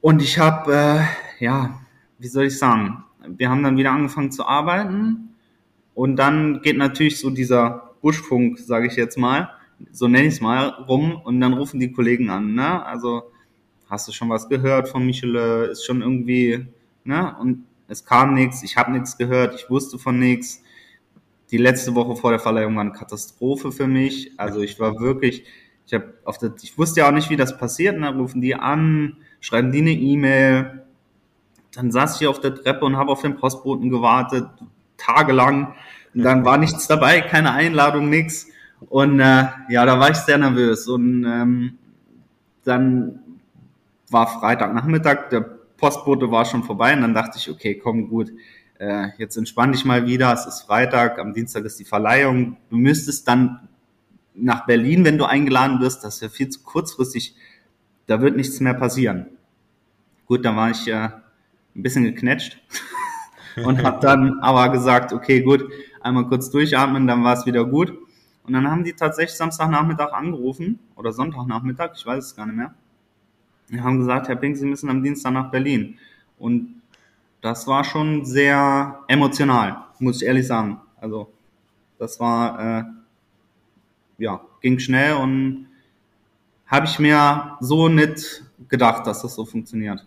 Und 0.00 0.22
ich 0.22 0.38
habe, 0.38 0.74
äh, 0.74 1.44
ja, 1.44 1.80
wie 2.18 2.28
soll 2.28 2.46
ich 2.46 2.58
sagen, 2.58 3.04
wir 3.26 3.50
haben 3.50 3.62
dann 3.62 3.76
wieder 3.76 3.92
angefangen 3.92 4.32
zu 4.32 4.46
arbeiten 4.46 5.34
und 5.94 6.16
dann 6.16 6.62
geht 6.62 6.76
natürlich 6.76 7.20
so 7.20 7.30
dieser 7.30 7.92
Buschfunk, 8.00 8.58
sage 8.58 8.86
ich 8.86 8.96
jetzt 8.96 9.18
mal, 9.18 9.50
so 9.92 10.08
nenne 10.08 10.26
ich 10.26 10.34
es 10.34 10.40
mal, 10.40 10.68
rum 10.68 11.20
und 11.24 11.40
dann 11.40 11.54
rufen 11.54 11.80
die 11.80 11.92
Kollegen 11.92 12.30
an, 12.30 12.54
ne? 12.54 12.84
Also 12.84 13.24
hast 13.88 14.08
du 14.08 14.12
schon 14.12 14.28
was 14.28 14.48
gehört 14.48 14.88
von 14.88 15.04
Michelin? 15.04 15.70
Ist 15.70 15.84
schon 15.84 16.02
irgendwie, 16.02 16.66
ne? 17.04 17.34
Und 17.40 17.64
es 17.88 18.04
kam 18.04 18.34
nichts, 18.34 18.62
ich 18.62 18.76
habe 18.76 18.92
nichts 18.92 19.16
gehört, 19.16 19.54
ich 19.54 19.70
wusste 19.70 19.98
von 19.98 20.18
nichts. 20.18 20.62
Die 21.50 21.56
letzte 21.56 21.94
Woche 21.94 22.16
vor 22.16 22.30
der 22.30 22.40
Verleihung 22.40 22.74
war 22.74 22.82
eine 22.82 22.92
Katastrophe 22.92 23.72
für 23.72 23.86
mich. 23.86 24.32
Also 24.36 24.60
ich 24.60 24.78
war 24.78 25.00
wirklich, 25.00 25.44
ich 25.86 25.94
habe 25.94 26.12
auf 26.24 26.36
der, 26.36 26.52
ich 26.62 26.76
wusste 26.76 27.00
ja 27.00 27.08
auch 27.08 27.12
nicht, 27.12 27.30
wie 27.30 27.36
das 27.36 27.56
passiert. 27.56 27.96
Und 27.96 28.02
dann 28.02 28.18
rufen 28.18 28.42
die 28.42 28.54
an, 28.54 29.16
schreiben 29.40 29.72
die 29.72 29.78
eine 29.78 29.92
E-Mail. 29.92 30.84
Dann 31.72 31.90
saß 31.90 32.20
ich 32.20 32.26
auf 32.26 32.40
der 32.40 32.54
Treppe 32.54 32.84
und 32.84 32.98
habe 32.98 33.10
auf 33.10 33.22
den 33.22 33.36
Postboten 33.36 33.88
gewartet, 33.88 34.46
tagelang. 34.98 35.74
Und 36.12 36.22
dann 36.22 36.44
war 36.44 36.58
nichts 36.58 36.86
dabei, 36.86 37.22
keine 37.22 37.52
Einladung, 37.52 38.10
nichts. 38.10 38.48
Und 38.88 39.20
äh, 39.20 39.46
ja, 39.68 39.84
da 39.84 39.98
war 39.98 40.10
ich 40.10 40.16
sehr 40.16 40.38
nervös. 40.38 40.88
Und 40.88 41.24
ähm, 41.24 41.78
dann 42.64 43.20
war 44.10 44.40
Freitagnachmittag, 44.40 45.28
der 45.30 45.40
Postbote 45.76 46.30
war 46.30 46.44
schon 46.44 46.64
vorbei 46.64 46.92
und 46.92 47.02
dann 47.02 47.14
dachte 47.14 47.38
ich, 47.38 47.48
okay, 47.50 47.76
komm 47.76 48.08
gut, 48.08 48.32
äh, 48.78 49.08
jetzt 49.18 49.36
entspann 49.36 49.72
dich 49.72 49.84
mal 49.84 50.06
wieder, 50.06 50.32
es 50.32 50.46
ist 50.46 50.62
Freitag, 50.62 51.18
am 51.18 51.34
Dienstag 51.34 51.64
ist 51.64 51.78
die 51.78 51.84
Verleihung, 51.84 52.56
du 52.70 52.76
müsstest 52.76 53.28
dann 53.28 53.68
nach 54.34 54.66
Berlin, 54.66 55.04
wenn 55.04 55.18
du 55.18 55.24
eingeladen 55.24 55.80
wirst, 55.80 56.04
das 56.04 56.16
ist 56.16 56.22
ja 56.22 56.28
viel 56.28 56.48
zu 56.48 56.62
kurzfristig, 56.62 57.34
da 58.06 58.20
wird 58.20 58.36
nichts 58.36 58.60
mehr 58.60 58.74
passieren. 58.74 59.26
Gut, 60.26 60.44
da 60.44 60.54
war 60.54 60.70
ich 60.70 60.86
äh, 60.88 61.08
ein 61.74 61.82
bisschen 61.82 62.04
geknetscht 62.04 62.58
und 63.64 63.82
habe 63.82 64.00
dann 64.00 64.40
aber 64.40 64.70
gesagt, 64.70 65.12
okay, 65.12 65.42
gut, 65.42 65.64
einmal 66.00 66.26
kurz 66.26 66.50
durchatmen, 66.50 67.06
dann 67.06 67.24
war 67.24 67.34
es 67.34 67.46
wieder 67.46 67.64
gut. 67.64 67.92
Und 68.48 68.54
dann 68.54 68.70
haben 68.70 68.82
die 68.82 68.94
tatsächlich 68.94 69.36
Samstagnachmittag 69.36 70.14
angerufen 70.14 70.78
oder 70.96 71.12
Sonntagnachmittag, 71.12 71.90
ich 71.94 72.06
weiß 72.06 72.24
es 72.24 72.34
gar 72.34 72.46
nicht 72.46 72.56
mehr. 72.56 72.72
Die 73.68 73.78
haben 73.78 73.98
gesagt, 73.98 74.26
Herr 74.26 74.36
Pink, 74.36 74.56
Sie 74.56 74.64
müssen 74.64 74.88
am 74.88 75.02
Dienstag 75.02 75.32
nach 75.32 75.50
Berlin. 75.50 75.98
Und 76.38 76.80
das 77.42 77.66
war 77.66 77.84
schon 77.84 78.24
sehr 78.24 79.00
emotional, 79.06 79.84
muss 79.98 80.22
ich 80.22 80.26
ehrlich 80.26 80.46
sagen. 80.46 80.80
Also 80.98 81.30
das 81.98 82.18
war, 82.20 82.78
äh, 82.78 82.84
ja, 84.16 84.40
ging 84.62 84.78
schnell 84.78 85.16
und 85.16 85.66
habe 86.66 86.86
ich 86.86 86.98
mir 86.98 87.58
so 87.60 87.88
nicht 87.88 88.44
gedacht, 88.70 89.06
dass 89.06 89.20
das 89.20 89.34
so 89.34 89.44
funktioniert. 89.44 90.06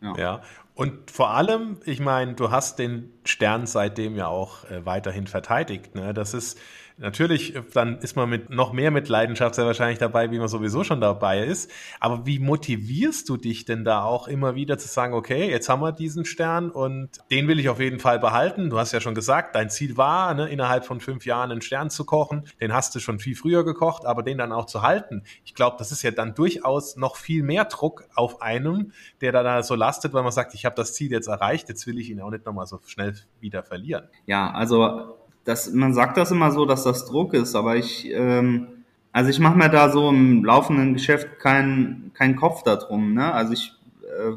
Ja. 0.00 0.16
ja. 0.16 0.42
Und 0.74 1.08
vor 1.08 1.30
allem, 1.30 1.76
ich 1.84 2.00
meine, 2.00 2.34
du 2.34 2.50
hast 2.50 2.80
den 2.80 3.12
Stern 3.24 3.68
seitdem 3.68 4.16
ja 4.16 4.26
auch 4.26 4.64
äh, 4.64 4.84
weiterhin 4.84 5.28
verteidigt. 5.28 5.94
Ne? 5.94 6.12
Das 6.12 6.34
ist 6.34 6.58
Natürlich, 6.96 7.54
dann 7.72 7.98
ist 7.98 8.14
man 8.14 8.30
mit 8.30 8.50
noch 8.50 8.72
mehr 8.72 8.92
mit 8.92 9.08
Leidenschaft 9.08 9.56
sehr 9.56 9.66
wahrscheinlich 9.66 9.98
dabei, 9.98 10.30
wie 10.30 10.38
man 10.38 10.46
sowieso 10.46 10.84
schon 10.84 11.00
dabei 11.00 11.44
ist. 11.44 11.68
Aber 11.98 12.24
wie 12.24 12.38
motivierst 12.38 13.28
du 13.28 13.36
dich 13.36 13.64
denn 13.64 13.84
da 13.84 14.04
auch 14.04 14.28
immer 14.28 14.54
wieder 14.54 14.78
zu 14.78 14.86
sagen, 14.86 15.12
okay, 15.12 15.50
jetzt 15.50 15.68
haben 15.68 15.82
wir 15.82 15.90
diesen 15.90 16.24
Stern 16.24 16.70
und 16.70 17.10
den 17.32 17.48
will 17.48 17.58
ich 17.58 17.68
auf 17.68 17.80
jeden 17.80 17.98
Fall 17.98 18.20
behalten. 18.20 18.70
Du 18.70 18.78
hast 18.78 18.92
ja 18.92 19.00
schon 19.00 19.16
gesagt, 19.16 19.56
dein 19.56 19.70
Ziel 19.70 19.96
war, 19.96 20.34
ne, 20.34 20.48
innerhalb 20.48 20.84
von 20.84 21.00
fünf 21.00 21.26
Jahren 21.26 21.50
einen 21.50 21.62
Stern 21.62 21.90
zu 21.90 22.04
kochen. 22.04 22.44
Den 22.60 22.72
hast 22.72 22.94
du 22.94 23.00
schon 23.00 23.18
viel 23.18 23.34
früher 23.34 23.64
gekocht, 23.64 24.06
aber 24.06 24.22
den 24.22 24.38
dann 24.38 24.52
auch 24.52 24.66
zu 24.66 24.82
halten. 24.82 25.24
Ich 25.44 25.54
glaube, 25.54 25.76
das 25.80 25.90
ist 25.90 26.02
ja 26.02 26.12
dann 26.12 26.36
durchaus 26.36 26.94
noch 26.94 27.16
viel 27.16 27.42
mehr 27.42 27.64
Druck 27.64 28.04
auf 28.14 28.40
einem, 28.40 28.92
der 29.20 29.32
da 29.32 29.64
so 29.64 29.74
lastet, 29.74 30.12
weil 30.12 30.22
man 30.22 30.32
sagt, 30.32 30.54
ich 30.54 30.64
habe 30.64 30.76
das 30.76 30.94
Ziel 30.94 31.10
jetzt 31.10 31.26
erreicht, 31.26 31.68
jetzt 31.68 31.88
will 31.88 31.98
ich 31.98 32.08
ihn 32.08 32.20
auch 32.20 32.30
nicht 32.30 32.46
nochmal 32.46 32.66
so 32.66 32.78
schnell 32.86 33.14
wieder 33.40 33.64
verlieren. 33.64 34.08
Ja, 34.26 34.52
also 34.52 35.23
das, 35.44 35.72
man 35.72 35.94
sagt 35.94 36.16
das 36.16 36.30
immer 36.30 36.50
so, 36.50 36.64
dass 36.66 36.84
das 36.84 37.06
Druck 37.06 37.34
ist, 37.34 37.54
aber 37.54 37.76
ich, 37.76 38.10
ähm, 38.10 38.68
also 39.12 39.30
ich 39.30 39.38
mache 39.38 39.56
mir 39.56 39.68
da 39.68 39.90
so 39.90 40.08
im 40.08 40.44
laufenden 40.44 40.94
Geschäft 40.94 41.38
keinen 41.38 42.12
keinen 42.14 42.36
Kopf 42.36 42.62
darum. 42.62 43.14
Ne? 43.14 43.32
Also 43.32 43.52
ich, 43.52 43.72
äh, 44.02 44.36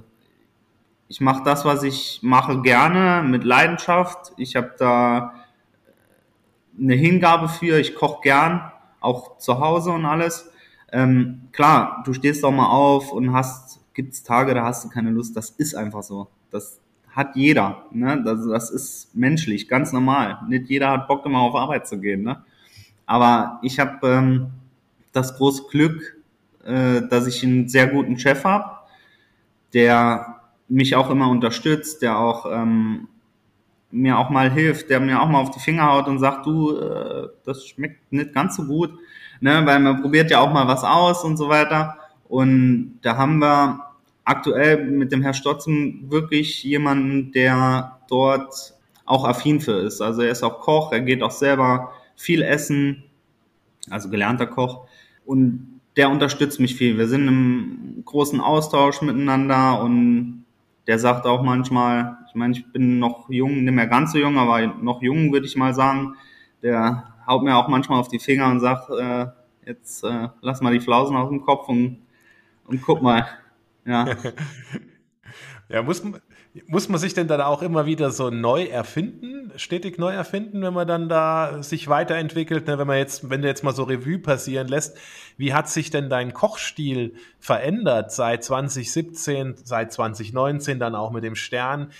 ich 1.07 1.21
mache 1.21 1.43
das, 1.43 1.63
was 1.63 1.83
ich 1.83 2.19
mache, 2.21 2.61
gerne 2.61 3.27
mit 3.27 3.43
Leidenschaft. 3.43 4.33
Ich 4.37 4.55
habe 4.55 4.73
da 4.77 5.33
eine 6.77 6.95
Hingabe 6.95 7.47
für. 7.47 7.79
Ich 7.79 7.95
koche 7.95 8.21
gern, 8.21 8.71
auch 8.99 9.37
zu 9.37 9.59
Hause 9.59 9.91
und 9.91 10.05
alles. 10.05 10.51
Ähm, 10.91 11.47
klar, 11.51 12.03
du 12.05 12.13
stehst 12.13 12.43
auch 12.43 12.51
mal 12.51 12.69
auf 12.69 13.11
und 13.11 13.33
hast, 13.33 13.79
gibt's 13.93 14.23
Tage, 14.23 14.53
da 14.53 14.63
hast 14.63 14.85
du 14.85 14.89
keine 14.89 15.11
Lust. 15.11 15.35
Das 15.37 15.51
ist 15.51 15.75
einfach 15.75 16.03
so. 16.03 16.27
Das, 16.51 16.79
hat 17.17 17.35
jeder. 17.35 17.83
Ne? 17.91 18.21
Das, 18.23 18.47
das 18.47 18.69
ist 18.69 19.15
menschlich, 19.15 19.67
ganz 19.67 19.91
normal. 19.91 20.37
Nicht 20.47 20.69
jeder 20.69 20.91
hat 20.91 21.07
Bock, 21.07 21.25
immer 21.25 21.39
auf 21.39 21.55
Arbeit 21.55 21.87
zu 21.87 21.99
gehen. 21.99 22.21
Ne? 22.21 22.43
Aber 23.07 23.59
ich 23.63 23.79
habe 23.79 24.07
ähm, 24.07 24.47
das 25.13 25.35
große 25.35 25.63
Glück, 25.71 26.21
äh, 26.63 27.01
dass 27.09 27.25
ich 27.25 27.43
einen 27.43 27.67
sehr 27.69 27.87
guten 27.87 28.19
Chef 28.19 28.43
habe, 28.43 28.65
der 29.73 30.41
mich 30.69 30.95
auch 30.95 31.09
immer 31.09 31.29
unterstützt, 31.29 32.03
der 32.03 32.19
auch 32.19 32.45
ähm, 32.51 33.07
mir 33.89 34.19
auch 34.19 34.29
mal 34.29 34.51
hilft, 34.51 34.91
der 34.91 34.99
mir 34.99 35.19
auch 35.19 35.27
mal 35.27 35.39
auf 35.39 35.49
die 35.49 35.59
Finger 35.59 35.91
haut 35.91 36.07
und 36.07 36.19
sagt, 36.19 36.45
du, 36.45 36.77
äh, 36.77 37.29
das 37.45 37.65
schmeckt 37.65 38.11
nicht 38.11 38.33
ganz 38.33 38.57
so 38.57 38.65
gut, 38.65 38.91
ne, 39.39 39.63
weil 39.65 39.79
man 39.79 40.03
probiert 40.03 40.29
ja 40.29 40.39
auch 40.39 40.53
mal 40.53 40.67
was 40.67 40.83
aus 40.83 41.23
und 41.23 41.37
so 41.37 41.49
weiter. 41.49 41.97
Und 42.27 42.99
da 43.01 43.17
haben 43.17 43.39
wir 43.39 43.86
aktuell 44.27 44.85
mit 44.85 45.13
dem 45.13 45.21
Herr 45.21 45.33
Stotzen 45.33 46.11
wirklich 46.11 46.61
jemanden, 46.63 47.31
der 47.31 47.97
dort 48.09 48.73
auch 49.05 49.23
affin 49.25 49.61
für 49.61 49.79
ist. 49.79 50.01
Also 50.01 50.21
er 50.21 50.31
ist 50.31 50.43
auch 50.43 50.59
Koch, 50.59 50.91
er 50.91 50.99
geht 50.99 51.23
auch 51.23 51.31
selber 51.31 51.93
viel 52.17 52.41
essen, 52.41 53.03
also 53.89 54.09
gelernter 54.09 54.45
Koch. 54.45 54.85
Und 55.25 55.79
der 55.95 56.09
unterstützt 56.09 56.59
mich 56.59 56.75
viel. 56.75 56.97
Wir 56.97 57.07
sind 57.07 57.27
im 57.27 58.01
großen 58.03 58.41
Austausch 58.41 59.01
miteinander 59.01 59.81
und 59.81 60.45
der 60.87 60.99
sagt 60.99 61.25
auch 61.25 61.41
manchmal, 61.41 62.17
ich 62.27 62.35
meine, 62.35 62.53
ich 62.53 62.69
bin 62.73 62.99
noch 62.99 63.29
jung, 63.29 63.63
nicht 63.63 63.73
mehr 63.73 63.87
ganz 63.87 64.11
so 64.11 64.17
jung, 64.17 64.37
aber 64.37 64.67
noch 64.67 65.01
jung 65.01 65.31
würde 65.31 65.45
ich 65.45 65.55
mal 65.55 65.73
sagen. 65.73 66.15
Der 66.61 67.13
haut 67.25 67.43
mir 67.43 67.55
auch 67.55 67.69
manchmal 67.69 67.99
auf 67.99 68.09
die 68.09 68.19
Finger 68.19 68.51
und 68.51 68.59
sagt, 68.59 68.89
äh, 68.89 69.27
jetzt 69.65 70.03
äh, 70.03 70.27
lass 70.41 70.59
mal 70.59 70.73
die 70.73 70.81
Flausen 70.81 71.15
aus 71.15 71.29
dem 71.29 71.43
Kopf 71.43 71.69
und, 71.69 71.99
und 72.65 72.81
guck 72.81 73.01
mal, 73.01 73.25
ja. 73.87 74.15
ja, 75.69 75.81
muss, 75.81 76.03
muss 76.67 76.89
man 76.89 76.99
sich 76.99 77.13
denn 77.13 77.27
dann 77.27 77.41
auch 77.41 77.61
immer 77.61 77.85
wieder 77.85 78.11
so 78.11 78.29
neu 78.29 78.65
erfinden, 78.65 79.51
stetig 79.55 79.97
neu 79.97 80.11
erfinden, 80.11 80.61
wenn 80.61 80.73
man 80.73 80.87
dann 80.87 81.09
da 81.09 81.63
sich 81.63 81.87
weiterentwickelt? 81.87 82.67
Ne? 82.67 82.77
Wenn 82.77 82.87
man 82.87 82.97
jetzt, 82.97 83.29
wenn 83.29 83.41
du 83.41 83.47
jetzt 83.47 83.63
mal 83.63 83.73
so 83.73 83.83
Revue 83.83 84.19
passieren 84.19 84.67
lässt, 84.67 84.97
wie 85.37 85.53
hat 85.53 85.69
sich 85.69 85.89
denn 85.89 86.09
dein 86.09 86.33
Kochstil 86.33 87.15
verändert 87.39 88.11
seit 88.11 88.43
2017, 88.43 89.55
seit 89.63 89.91
2019, 89.91 90.79
dann 90.79 90.95
auch 90.95 91.11
mit 91.11 91.23
dem 91.23 91.35
Stern? 91.35 91.91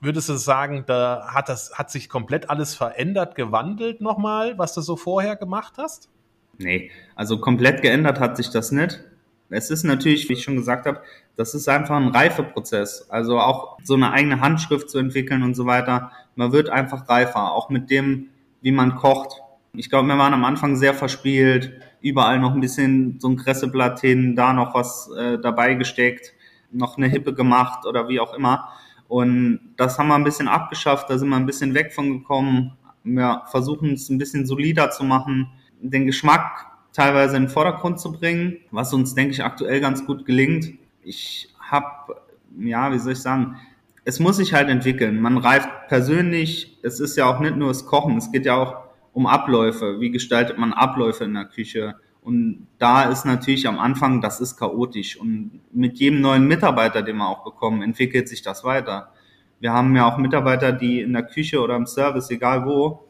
Würdest 0.00 0.28
du 0.28 0.34
sagen, 0.34 0.84
da 0.86 1.28
hat 1.28 1.48
das, 1.48 1.72
hat 1.74 1.90
sich 1.90 2.08
komplett 2.08 2.50
alles 2.50 2.74
verändert, 2.74 3.34
gewandelt 3.34 4.00
nochmal, 4.00 4.58
was 4.58 4.74
du 4.74 4.82
so 4.82 4.96
vorher 4.96 5.36
gemacht 5.36 5.74
hast? 5.78 6.10
Nee, 6.58 6.90
also 7.14 7.38
komplett 7.38 7.82
geändert 7.82 8.20
hat 8.20 8.36
sich 8.36 8.50
das 8.50 8.72
nicht. 8.72 9.02
Es 9.48 9.70
ist 9.70 9.84
natürlich, 9.84 10.28
wie 10.28 10.34
ich 10.34 10.42
schon 10.42 10.56
gesagt 10.56 10.86
habe, 10.86 11.02
das 11.36 11.54
ist 11.54 11.68
einfach 11.68 11.96
ein 11.96 12.08
Reifeprozess. 12.08 13.08
Also 13.10 13.38
auch 13.38 13.78
so 13.82 13.94
eine 13.94 14.10
eigene 14.10 14.40
Handschrift 14.40 14.90
zu 14.90 14.98
entwickeln 14.98 15.42
und 15.42 15.54
so 15.54 15.66
weiter. 15.66 16.10
Man 16.34 16.52
wird 16.52 16.70
einfach 16.70 17.08
reifer, 17.08 17.52
auch 17.52 17.70
mit 17.70 17.90
dem, 17.90 18.28
wie 18.62 18.72
man 18.72 18.96
kocht. 18.96 19.40
Ich 19.74 19.90
glaube, 19.90 20.08
wir 20.08 20.18
waren 20.18 20.34
am 20.34 20.44
Anfang 20.44 20.76
sehr 20.76 20.94
verspielt, 20.94 21.80
überall 22.00 22.38
noch 22.38 22.54
ein 22.54 22.60
bisschen 22.60 23.20
so 23.20 23.28
ein 23.28 23.36
Kresseblatt 23.36 24.00
hin, 24.00 24.34
da 24.34 24.52
noch 24.52 24.74
was 24.74 25.10
äh, 25.16 25.38
dabei 25.38 25.74
gesteckt, 25.74 26.32
noch 26.72 26.96
eine 26.96 27.08
Hippe 27.08 27.34
gemacht 27.34 27.86
oder 27.86 28.08
wie 28.08 28.18
auch 28.18 28.34
immer. 28.34 28.70
Und 29.06 29.60
das 29.76 29.98
haben 29.98 30.08
wir 30.08 30.14
ein 30.14 30.24
bisschen 30.24 30.48
abgeschafft, 30.48 31.10
da 31.10 31.18
sind 31.18 31.28
wir 31.28 31.36
ein 31.36 31.46
bisschen 31.46 31.74
weg 31.74 31.92
von 31.92 32.18
gekommen. 32.18 32.76
Wir 33.04 33.42
versuchen 33.46 33.92
es 33.92 34.08
ein 34.08 34.18
bisschen 34.18 34.46
solider 34.46 34.90
zu 34.90 35.04
machen, 35.04 35.48
den 35.80 36.06
Geschmack 36.06 36.75
teilweise 36.96 37.36
in 37.36 37.44
den 37.44 37.48
Vordergrund 37.50 38.00
zu 38.00 38.10
bringen, 38.12 38.56
was 38.70 38.94
uns, 38.94 39.14
denke 39.14 39.32
ich, 39.32 39.44
aktuell 39.44 39.80
ganz 39.80 40.06
gut 40.06 40.24
gelingt. 40.24 40.72
Ich 41.02 41.54
habe, 41.60 42.16
ja, 42.58 42.90
wie 42.92 42.98
soll 42.98 43.12
ich 43.12 43.20
sagen, 43.20 43.56
es 44.04 44.18
muss 44.18 44.36
sich 44.36 44.54
halt 44.54 44.70
entwickeln. 44.70 45.20
Man 45.20 45.36
reift 45.36 45.68
persönlich, 45.88 46.78
es 46.82 46.98
ist 46.98 47.16
ja 47.16 47.26
auch 47.26 47.40
nicht 47.40 47.56
nur 47.56 47.68
das 47.68 47.84
Kochen, 47.84 48.16
es 48.16 48.32
geht 48.32 48.46
ja 48.46 48.54
auch 48.54 48.76
um 49.12 49.26
Abläufe. 49.26 50.00
Wie 50.00 50.10
gestaltet 50.10 50.56
man 50.56 50.72
Abläufe 50.72 51.24
in 51.24 51.34
der 51.34 51.44
Küche? 51.44 51.96
Und 52.22 52.66
da 52.78 53.04
ist 53.04 53.26
natürlich 53.26 53.68
am 53.68 53.78
Anfang, 53.78 54.22
das 54.22 54.40
ist 54.40 54.56
chaotisch. 54.56 55.20
Und 55.20 55.60
mit 55.72 55.98
jedem 55.98 56.22
neuen 56.22 56.48
Mitarbeiter, 56.48 57.02
den 57.02 57.18
wir 57.18 57.28
auch 57.28 57.44
bekommen, 57.44 57.82
entwickelt 57.82 58.28
sich 58.28 58.42
das 58.42 58.64
weiter. 58.64 59.12
Wir 59.60 59.72
haben 59.72 59.94
ja 59.94 60.06
auch 60.06 60.16
Mitarbeiter, 60.16 60.72
die 60.72 61.02
in 61.02 61.12
der 61.12 61.24
Küche 61.24 61.60
oder 61.60 61.76
im 61.76 61.86
Service, 61.86 62.30
egal 62.30 62.64
wo, 62.64 63.05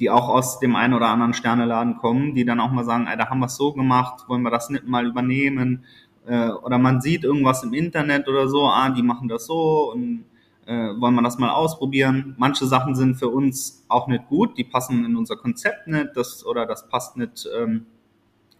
die 0.00 0.10
auch 0.10 0.28
aus 0.28 0.58
dem 0.58 0.76
einen 0.76 0.94
oder 0.94 1.08
anderen 1.08 1.34
Sterneladen 1.34 1.98
kommen, 1.98 2.34
die 2.34 2.44
dann 2.44 2.60
auch 2.60 2.72
mal 2.72 2.84
sagen, 2.84 3.06
ey, 3.06 3.16
da 3.16 3.28
haben 3.28 3.40
wir 3.40 3.46
es 3.46 3.56
so 3.56 3.72
gemacht, 3.72 4.24
wollen 4.28 4.42
wir 4.42 4.50
das 4.50 4.70
nicht 4.70 4.86
mal 4.86 5.06
übernehmen? 5.06 5.84
Äh, 6.26 6.48
oder 6.48 6.78
man 6.78 7.00
sieht 7.00 7.24
irgendwas 7.24 7.62
im 7.62 7.74
Internet 7.74 8.28
oder 8.28 8.48
so, 8.48 8.66
ah, 8.66 8.90
die 8.90 9.02
machen 9.02 9.28
das 9.28 9.46
so 9.46 9.92
und 9.92 10.24
äh, 10.66 10.72
wollen 10.98 11.14
wir 11.14 11.22
das 11.22 11.38
mal 11.38 11.50
ausprobieren. 11.50 12.34
Manche 12.38 12.66
Sachen 12.66 12.94
sind 12.94 13.16
für 13.16 13.28
uns 13.28 13.84
auch 13.88 14.08
nicht 14.08 14.28
gut, 14.28 14.56
die 14.58 14.64
passen 14.64 15.04
in 15.04 15.16
unser 15.16 15.36
Konzept 15.36 15.86
nicht, 15.86 16.10
das 16.14 16.44
oder 16.44 16.66
das 16.66 16.88
passt 16.88 17.16
nicht 17.16 17.48
ähm, 17.56 17.86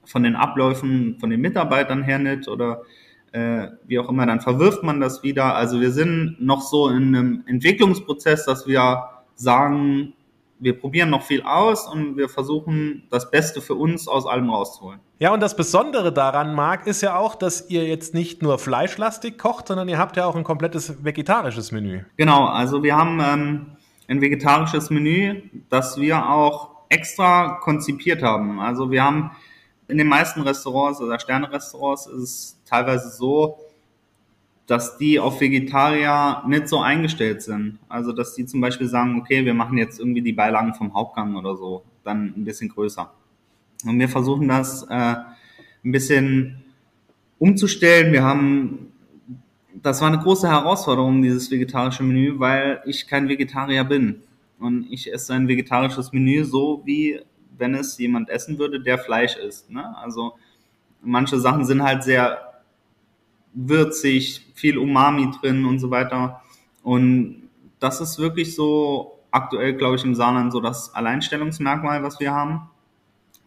von 0.04 0.22
den 0.22 0.36
Abläufen 0.36 1.18
von 1.18 1.30
den 1.30 1.40
Mitarbeitern 1.40 2.02
her 2.02 2.18
nicht 2.18 2.46
oder 2.46 2.82
äh, 3.32 3.68
wie 3.86 3.98
auch 3.98 4.08
immer, 4.08 4.26
dann 4.26 4.40
verwirft 4.40 4.82
man 4.82 5.00
das 5.00 5.22
wieder. 5.22 5.56
Also 5.56 5.80
wir 5.80 5.90
sind 5.90 6.36
noch 6.38 6.62
so 6.62 6.88
in 6.88 7.16
einem 7.16 7.42
Entwicklungsprozess, 7.46 8.44
dass 8.44 8.66
wir 8.66 9.08
sagen, 9.34 10.12
wir 10.58 10.78
probieren 10.78 11.10
noch 11.10 11.22
viel 11.22 11.42
aus 11.42 11.86
und 11.86 12.16
wir 12.16 12.28
versuchen, 12.28 13.04
das 13.10 13.30
Beste 13.30 13.60
für 13.60 13.74
uns 13.74 14.08
aus 14.08 14.26
allem 14.26 14.50
rauszuholen. 14.50 15.00
Ja, 15.18 15.32
und 15.32 15.40
das 15.40 15.56
Besondere 15.56 16.12
daran, 16.12 16.54
Marc, 16.54 16.86
ist 16.86 17.00
ja 17.00 17.16
auch, 17.16 17.34
dass 17.34 17.68
ihr 17.70 17.86
jetzt 17.86 18.14
nicht 18.14 18.42
nur 18.42 18.58
fleischlastig 18.58 19.38
kocht, 19.38 19.68
sondern 19.68 19.88
ihr 19.88 19.98
habt 19.98 20.16
ja 20.16 20.26
auch 20.26 20.36
ein 20.36 20.44
komplettes 20.44 21.04
vegetarisches 21.04 21.72
Menü. 21.72 22.04
Genau, 22.16 22.46
also 22.46 22.82
wir 22.82 22.96
haben 22.96 23.20
ähm, 23.20 23.66
ein 24.08 24.20
vegetarisches 24.20 24.90
Menü, 24.90 25.42
das 25.70 25.98
wir 25.98 26.28
auch 26.30 26.70
extra 26.88 27.60
konzipiert 27.62 28.22
haben. 28.22 28.60
Also 28.60 28.90
wir 28.90 29.02
haben 29.02 29.30
In 29.86 29.98
den 29.98 30.06
meisten 30.08 30.40
Restaurants 30.40 31.00
oder 31.00 31.18
Sterne-Restaurants 31.18 32.06
ist 32.06 32.22
es 32.22 32.62
teilweise 32.64 33.10
so, 33.10 33.58
dass 34.66 34.96
die 34.96 35.20
auf 35.20 35.40
Vegetarier 35.40 36.42
nicht 36.46 36.68
so 36.68 36.80
eingestellt 36.80 37.42
sind. 37.42 37.78
Also, 37.88 38.12
dass 38.12 38.34
die 38.34 38.46
zum 38.46 38.60
Beispiel 38.60 38.88
sagen, 38.88 39.18
okay, 39.18 39.44
wir 39.44 39.54
machen 39.54 39.76
jetzt 39.76 39.98
irgendwie 39.98 40.22
die 40.22 40.32
Beilagen 40.32 40.74
vom 40.74 40.94
Hauptgang 40.94 41.36
oder 41.36 41.56
so, 41.56 41.84
dann 42.02 42.32
ein 42.36 42.44
bisschen 42.44 42.70
größer. 42.70 43.12
Und 43.84 43.98
wir 43.98 44.08
versuchen 44.08 44.48
das 44.48 44.84
äh, 44.84 45.16
ein 45.84 45.92
bisschen 45.92 46.64
umzustellen. 47.38 48.12
Wir 48.12 48.22
haben, 48.22 48.92
das 49.82 50.00
war 50.00 50.08
eine 50.08 50.18
große 50.18 50.48
Herausforderung, 50.48 51.20
dieses 51.20 51.50
vegetarische 51.50 52.02
Menü, 52.02 52.38
weil 52.38 52.82
ich 52.86 53.06
kein 53.06 53.28
Vegetarier 53.28 53.84
bin. 53.84 54.22
Und 54.58 54.86
ich 54.90 55.12
esse 55.12 55.34
ein 55.34 55.46
vegetarisches 55.46 56.12
Menü 56.12 56.44
so, 56.44 56.80
wie 56.86 57.20
wenn 57.58 57.74
es 57.74 57.98
jemand 57.98 58.30
essen 58.30 58.58
würde, 58.58 58.80
der 58.80 58.98
Fleisch 58.98 59.36
isst. 59.36 59.70
Ne? 59.70 59.94
Also 59.98 60.34
manche 61.02 61.38
Sachen 61.38 61.64
sind 61.64 61.82
halt 61.82 62.02
sehr 62.02 62.43
würzig, 63.54 64.46
viel 64.54 64.78
Umami 64.78 65.30
drin 65.40 65.64
und 65.64 65.78
so 65.78 65.90
weiter. 65.90 66.42
Und 66.82 67.48
das 67.78 68.00
ist 68.00 68.18
wirklich 68.18 68.54
so 68.54 69.20
aktuell, 69.30 69.74
glaube 69.74 69.96
ich, 69.96 70.04
im 70.04 70.14
Saarland 70.14 70.52
so 70.52 70.60
das 70.60 70.94
Alleinstellungsmerkmal, 70.94 72.02
was 72.02 72.20
wir 72.20 72.32
haben. 72.32 72.68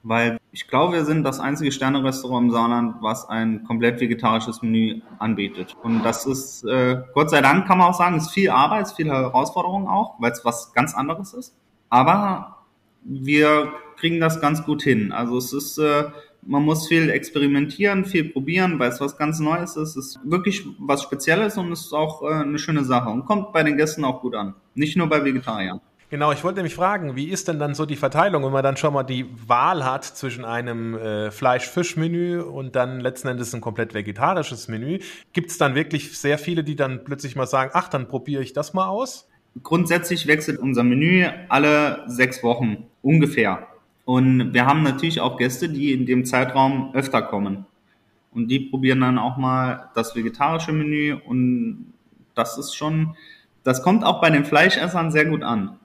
Weil 0.04 0.38
ich 0.52 0.68
glaube, 0.68 0.94
wir 0.94 1.06
sind 1.06 1.24
das 1.24 1.40
einzige 1.40 1.72
Sterne-Restaurant 1.72 2.48
im 2.48 2.52
Saarland, 2.52 2.96
was 3.02 3.28
ein 3.28 3.64
komplett 3.66 4.00
vegetarisches 4.00 4.62
Menü 4.62 5.02
anbietet. 5.20 5.76
Und 5.84 6.04
das 6.04 6.26
ist, 6.26 6.64
äh, 6.64 7.02
Gott 7.14 7.30
sei 7.30 7.42
Dank 7.42 7.68
kann 7.68 7.78
man 7.78 7.88
auch 7.88 7.98
sagen, 7.98 8.16
ist 8.16 8.32
viel 8.32 8.50
Arbeit, 8.50 8.88
ist 8.88 8.96
viel 8.96 9.08
Herausforderung 9.10 9.88
auch, 9.88 10.16
weil 10.20 10.32
es 10.32 10.46
was 10.46 10.74
ganz 10.74 10.96
anderes 10.96 11.34
ist. 11.34 11.56
Aber 11.90 12.58
wir 13.04 13.74
kriegen 13.98 14.20
das 14.20 14.40
ganz 14.40 14.64
gut 14.64 14.82
hin. 14.82 15.12
Also 15.12 15.38
es 15.38 15.52
ist, 15.52 15.78
äh, 15.78 16.06
man 16.42 16.64
muss 16.64 16.88
viel 16.88 17.10
experimentieren, 17.10 18.06
viel 18.06 18.30
probieren, 18.30 18.80
weil 18.80 18.90
es 18.90 19.02
was 19.02 19.18
ganz 19.18 19.40
Neues 19.40 19.76
ist. 19.76 19.96
Es 19.96 20.18
ist 20.18 20.20
wirklich 20.24 20.66
was 20.80 21.04
Spezielles 21.04 21.58
und 21.58 21.72
es 21.72 21.82
ist 21.82 21.94
auch 21.94 22.24
äh, 22.24 22.34
eine 22.34 22.60
schöne 22.60 22.84
Sache 22.84 23.10
und 23.10 23.26
kommt 23.26 23.54
bei 23.54 23.64
den 23.64 23.78
Gästen 23.78 24.06
auch 24.06 24.22
gut 24.22 24.36
an. 24.36 24.56
Nicht 24.76 24.98
nur 24.98 25.08
bei 25.08 25.24
Vegetariern. 25.24 25.82
Genau, 26.10 26.32
ich 26.32 26.42
wollte 26.46 26.60
nämlich 26.60 26.76
fragen, 26.76 27.18
wie 27.18 27.28
ist 27.28 27.50
denn 27.50 27.60
dann 27.60 27.76
so 27.76 27.86
die 27.86 27.98
Verteilung, 27.98 28.46
wenn 28.46 28.54
man 28.54 28.64
dann 28.64 28.78
schon 28.78 28.94
mal 28.94 29.04
die 29.04 29.26
Wahl 29.46 29.84
hat 29.84 30.06
zwischen 30.06 30.46
einem 30.46 30.98
äh, 30.98 31.32
Fleisch-Fisch-Menü 31.32 32.40
und 32.40 32.78
dann 32.78 33.02
letzten 33.02 33.28
Endes 33.28 33.54
ein 33.54 33.60
komplett 33.60 33.94
vegetarisches 33.94 34.70
Menü? 34.70 35.00
Gibt 35.34 35.52
es 35.52 35.58
dann 35.58 35.76
wirklich 35.76 36.18
sehr 36.18 36.38
viele, 36.38 36.64
die 36.64 36.78
dann 36.78 37.04
plötzlich 37.04 37.36
mal 37.36 37.46
sagen, 37.46 37.72
ach, 37.74 37.90
dann 37.90 38.08
probiere 38.08 38.42
ich 38.42 38.54
das 38.54 38.74
mal 38.74 38.88
aus? 38.88 39.28
Grundsätzlich 39.64 40.28
wechselt 40.28 40.60
unser 40.60 40.84
Menü 40.84 41.26
alle 41.50 42.04
sechs 42.08 42.42
Wochen 42.42 42.86
ungefähr. 43.02 43.68
Und 44.08 44.54
wir 44.54 44.66
haben 44.66 44.84
natürlich 44.84 45.20
auch 45.20 45.36
Gäste, 45.36 45.68
die 45.68 45.92
in 45.92 46.06
dem 46.06 46.24
Zeitraum 46.24 46.92
öfter 46.94 47.22
kommen. 47.22 47.66
Und 48.32 48.48
die 48.48 48.62
probieren 48.62 49.02
dann 49.02 49.18
auch 49.18 49.36
mal 49.36 49.90
das 49.96 50.16
vegetarische 50.16 50.72
Menü 50.72 51.18
und 51.28 51.94
das 52.34 52.58
ist 52.58 52.74
schon, 52.74 53.18
das 53.66 53.84
kommt 53.84 54.06
auch 54.06 54.22
bei 54.22 54.30
den 54.30 54.46
Fleischessern 54.46 55.12
sehr 55.12 55.26
gut 55.26 55.44
an. 55.44 55.78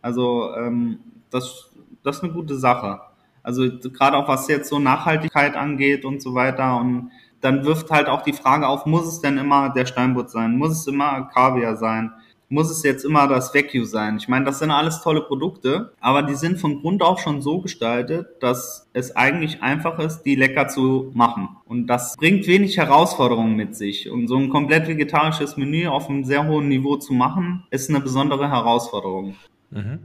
Also 0.00 0.54
ähm, 0.54 1.00
das, 1.30 1.72
das 2.04 2.18
ist 2.18 2.22
eine 2.22 2.32
gute 2.32 2.56
Sache. 2.56 3.00
Also 3.42 3.68
gerade 3.80 4.16
auch 4.16 4.28
was 4.28 4.46
jetzt 4.46 4.68
so 4.68 4.78
Nachhaltigkeit 4.78 5.56
angeht 5.56 6.04
und 6.04 6.22
so 6.22 6.36
weiter. 6.36 6.76
Und 6.76 7.10
dann 7.40 7.64
wirft 7.64 7.90
halt 7.90 8.06
auch 8.08 8.22
die 8.22 8.32
Frage 8.32 8.68
auf, 8.68 8.86
muss 8.86 9.08
es 9.08 9.20
denn 9.20 9.38
immer 9.38 9.70
der 9.70 9.86
Steinbutt 9.86 10.30
sein? 10.30 10.56
Muss 10.56 10.70
es 10.70 10.86
immer 10.86 11.28
Kaviar 11.34 11.74
sein? 11.74 12.12
Muss 12.48 12.70
es 12.70 12.84
jetzt 12.84 13.04
immer 13.04 13.26
das 13.26 13.52
Vacuum 13.54 13.84
sein? 13.84 14.18
Ich 14.18 14.28
meine, 14.28 14.44
das 14.44 14.60
sind 14.60 14.70
alles 14.70 15.00
tolle 15.00 15.22
Produkte, 15.22 15.92
aber 16.00 16.22
die 16.22 16.36
sind 16.36 16.60
von 16.60 16.80
Grund 16.80 17.02
auf 17.02 17.18
schon 17.18 17.42
so 17.42 17.60
gestaltet, 17.60 18.28
dass 18.40 18.88
es 18.92 19.16
eigentlich 19.16 19.62
einfach 19.62 19.98
ist, 19.98 20.22
die 20.22 20.36
lecker 20.36 20.68
zu 20.68 21.10
machen. 21.14 21.48
Und 21.64 21.88
das 21.88 22.16
bringt 22.16 22.46
wenig 22.46 22.76
Herausforderungen 22.76 23.56
mit 23.56 23.74
sich. 23.74 24.08
Und 24.10 24.28
so 24.28 24.36
ein 24.36 24.48
komplett 24.48 24.86
vegetarisches 24.86 25.56
Menü 25.56 25.88
auf 25.88 26.08
einem 26.08 26.22
sehr 26.22 26.46
hohen 26.46 26.68
Niveau 26.68 26.96
zu 26.96 27.14
machen, 27.14 27.64
ist 27.70 27.90
eine 27.90 28.00
besondere 28.00 28.48
Herausforderung. 28.48 29.34
Mhm. 29.70 29.98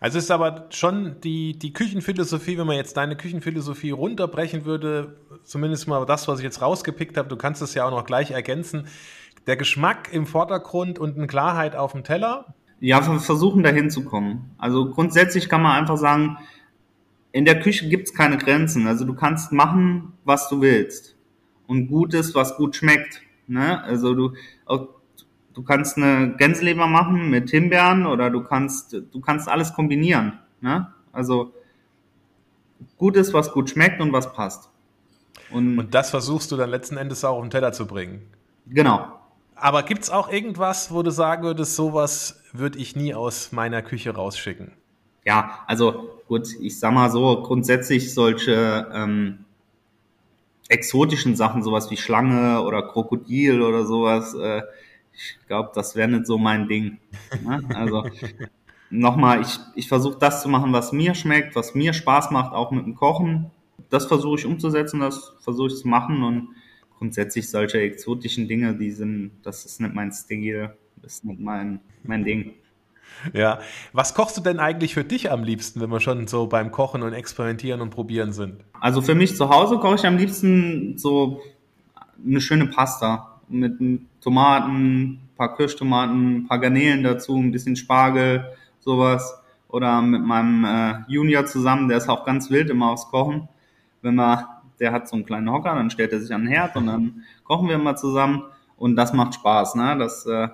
Also 0.00 0.18
ist 0.18 0.30
aber 0.30 0.66
schon 0.68 1.16
die, 1.22 1.58
die 1.58 1.72
Küchenphilosophie, 1.72 2.58
wenn 2.58 2.66
man 2.66 2.76
jetzt 2.76 2.96
deine 2.96 3.16
Küchenphilosophie 3.16 3.90
runterbrechen 3.90 4.66
würde, 4.66 5.16
zumindest 5.44 5.88
mal 5.88 6.04
das, 6.04 6.28
was 6.28 6.40
ich 6.40 6.44
jetzt 6.44 6.60
rausgepickt 6.60 7.16
habe, 7.16 7.30
du 7.30 7.36
kannst 7.36 7.62
es 7.62 7.72
ja 7.72 7.86
auch 7.86 7.90
noch 7.90 8.04
gleich 8.04 8.30
ergänzen, 8.30 8.86
der 9.46 9.56
Geschmack 9.56 10.12
im 10.12 10.26
Vordergrund 10.26 10.98
und 10.98 11.16
eine 11.16 11.26
Klarheit 11.26 11.76
auf 11.76 11.92
dem 11.92 12.04
Teller? 12.04 12.54
Ja, 12.80 13.06
wir 13.06 13.20
versuchen 13.20 13.62
dahin 13.62 13.90
zu 13.90 14.04
kommen. 14.04 14.54
Also 14.58 14.90
grundsätzlich 14.90 15.48
kann 15.48 15.62
man 15.62 15.72
einfach 15.72 15.96
sagen, 15.96 16.38
in 17.32 17.44
der 17.44 17.60
Küche 17.60 17.88
gibt 17.88 18.08
es 18.08 18.14
keine 18.14 18.36
Grenzen. 18.36 18.86
Also 18.86 19.04
du 19.04 19.14
kannst 19.14 19.52
machen, 19.52 20.12
was 20.24 20.48
du 20.48 20.60
willst. 20.60 21.16
Und 21.66 21.88
Gutes, 21.88 22.34
was 22.34 22.56
gut 22.56 22.76
schmeckt. 22.76 23.22
Ne? 23.46 23.82
Also 23.82 24.14
du, 24.14 24.32
du 25.54 25.62
kannst 25.62 25.96
eine 25.96 26.34
Gänseleber 26.36 26.86
machen 26.86 27.30
mit 27.30 27.50
Himbeeren 27.50 28.06
oder 28.06 28.30
du 28.30 28.42
kannst, 28.42 28.92
du 28.92 29.20
kannst 29.20 29.48
alles 29.48 29.72
kombinieren. 29.72 30.38
Ne? 30.60 30.92
Also 31.12 31.52
Gutes, 32.98 33.32
was 33.32 33.52
gut 33.52 33.70
schmeckt 33.70 34.00
und 34.00 34.12
was 34.12 34.32
passt. 34.32 34.70
Und, 35.50 35.78
und 35.78 35.94
das 35.94 36.10
versuchst 36.10 36.52
du 36.52 36.56
dann 36.56 36.70
letzten 36.70 36.96
Endes 36.96 37.24
auch 37.24 37.36
auf 37.36 37.42
den 37.42 37.50
Teller 37.50 37.72
zu 37.72 37.86
bringen. 37.86 38.22
Genau. 38.66 39.20
Aber 39.64 39.82
gibt 39.82 40.02
es 40.02 40.10
auch 40.10 40.30
irgendwas, 40.30 40.92
wo 40.92 41.02
du 41.02 41.10
sagen 41.10 41.42
würdest, 41.42 41.74
sowas 41.74 42.42
würde 42.52 42.78
ich 42.78 42.96
nie 42.96 43.14
aus 43.14 43.50
meiner 43.50 43.80
Küche 43.80 44.14
rausschicken? 44.14 44.72
Ja, 45.24 45.60
also 45.66 46.20
gut, 46.28 46.48
ich 46.60 46.78
sag 46.78 46.92
mal 46.92 47.10
so, 47.10 47.40
grundsätzlich 47.40 48.12
solche 48.12 48.86
ähm, 48.92 49.46
exotischen 50.68 51.34
Sachen, 51.34 51.62
sowas 51.62 51.90
wie 51.90 51.96
Schlange 51.96 52.60
oder 52.60 52.82
Krokodil 52.82 53.62
oder 53.62 53.86
sowas, 53.86 54.34
äh, 54.34 54.60
ich 55.14 55.38
glaube, 55.46 55.70
das 55.74 55.96
wäre 55.96 56.08
nicht 56.08 56.26
so 56.26 56.36
mein 56.36 56.68
Ding. 56.68 56.98
Ne? 57.42 57.62
Also 57.74 58.04
nochmal, 58.90 59.40
ich, 59.40 59.58
ich 59.76 59.88
versuche 59.88 60.18
das 60.18 60.42
zu 60.42 60.50
machen, 60.50 60.74
was 60.74 60.92
mir 60.92 61.14
schmeckt, 61.14 61.56
was 61.56 61.74
mir 61.74 61.94
Spaß 61.94 62.32
macht, 62.32 62.52
auch 62.52 62.70
mit 62.70 62.84
dem 62.84 62.96
Kochen. 62.96 63.50
Das 63.88 64.04
versuche 64.04 64.40
ich 64.40 64.44
umzusetzen, 64.44 65.00
das 65.00 65.32
versuche 65.40 65.68
ich 65.68 65.76
zu 65.78 65.88
machen 65.88 66.22
und 66.22 66.48
grundsätzlich 66.98 67.50
solche 67.50 67.80
exotischen 67.80 68.48
Dinge, 68.48 68.74
die 68.74 68.90
sind, 68.90 69.32
das 69.42 69.64
ist 69.64 69.80
nicht 69.80 69.94
mein 69.94 70.12
Stil, 70.12 70.70
das 71.02 71.14
ist 71.14 71.24
nicht 71.24 71.40
mein, 71.40 71.80
mein 72.02 72.24
Ding. 72.24 72.54
Ja, 73.32 73.60
was 73.92 74.14
kochst 74.14 74.36
du 74.36 74.40
denn 74.40 74.58
eigentlich 74.58 74.94
für 74.94 75.04
dich 75.04 75.30
am 75.30 75.44
liebsten, 75.44 75.80
wenn 75.80 75.90
wir 75.90 76.00
schon 76.00 76.26
so 76.26 76.46
beim 76.46 76.70
Kochen 76.70 77.02
und 77.02 77.12
Experimentieren 77.12 77.80
und 77.80 77.90
Probieren 77.90 78.32
sind? 78.32 78.64
Also 78.80 79.02
für 79.02 79.14
mich 79.14 79.36
zu 79.36 79.48
Hause 79.48 79.78
koche 79.78 79.96
ich 79.96 80.06
am 80.06 80.16
liebsten 80.16 80.98
so 80.98 81.40
eine 82.24 82.40
schöne 82.40 82.66
Pasta 82.66 83.40
mit 83.48 83.78
Tomaten, 84.20 85.20
paar 85.36 85.56
Kirschtomaten, 85.56 86.46
paar 86.48 86.60
Garnelen 86.60 87.02
dazu, 87.02 87.36
ein 87.36 87.52
bisschen 87.52 87.76
Spargel, 87.76 88.52
sowas. 88.80 89.40
Oder 89.68 90.00
mit 90.02 90.22
meinem 90.22 90.64
äh, 90.64 90.94
Junior 91.08 91.46
zusammen, 91.46 91.88
der 91.88 91.98
ist 91.98 92.08
auch 92.08 92.24
ganz 92.24 92.50
wild 92.50 92.70
immer 92.70 92.92
aufs 92.92 93.08
Kochen. 93.08 93.48
Wenn 94.02 94.14
wir 94.14 94.53
der 94.80 94.92
hat 94.92 95.08
so 95.08 95.16
einen 95.16 95.24
kleinen 95.24 95.50
Hocker, 95.50 95.74
dann 95.74 95.90
stellt 95.90 96.12
er 96.12 96.20
sich 96.20 96.32
an 96.32 96.42
den 96.42 96.52
Herd 96.52 96.76
und 96.76 96.86
dann 96.86 97.24
kochen 97.44 97.68
wir 97.68 97.78
mal 97.78 97.96
zusammen 97.96 98.42
und 98.76 98.96
das 98.96 99.12
macht 99.12 99.34
Spaß, 99.34 99.74
ne? 99.76 99.96
Das 99.98 100.26
äh, 100.26 100.48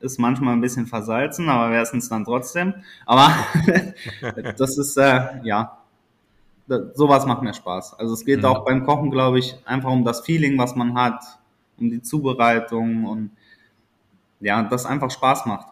ist 0.00 0.18
manchmal 0.18 0.54
ein 0.54 0.60
bisschen 0.60 0.86
versalzen, 0.86 1.48
aber 1.48 1.72
wir 1.72 1.80
essen 1.80 1.98
es 1.98 2.08
dann 2.08 2.24
trotzdem. 2.24 2.74
Aber 3.04 3.30
das 4.56 4.78
ist, 4.78 4.96
äh, 4.96 5.40
ja, 5.42 5.78
sowas 6.94 7.26
macht 7.26 7.42
mir 7.42 7.54
Spaß. 7.54 7.94
Also 7.98 8.14
es 8.14 8.24
geht 8.24 8.40
mhm. 8.40 8.44
auch 8.46 8.64
beim 8.64 8.84
Kochen, 8.84 9.10
glaube 9.10 9.38
ich, 9.38 9.56
einfach 9.64 9.90
um 9.90 10.04
das 10.04 10.20
Feeling, 10.20 10.58
was 10.58 10.76
man 10.76 10.94
hat, 10.94 11.22
um 11.78 11.90
die 11.90 12.02
Zubereitung 12.02 13.04
und 13.04 13.30
ja, 14.40 14.62
das 14.62 14.86
einfach 14.86 15.10
Spaß 15.10 15.46
macht. 15.46 15.66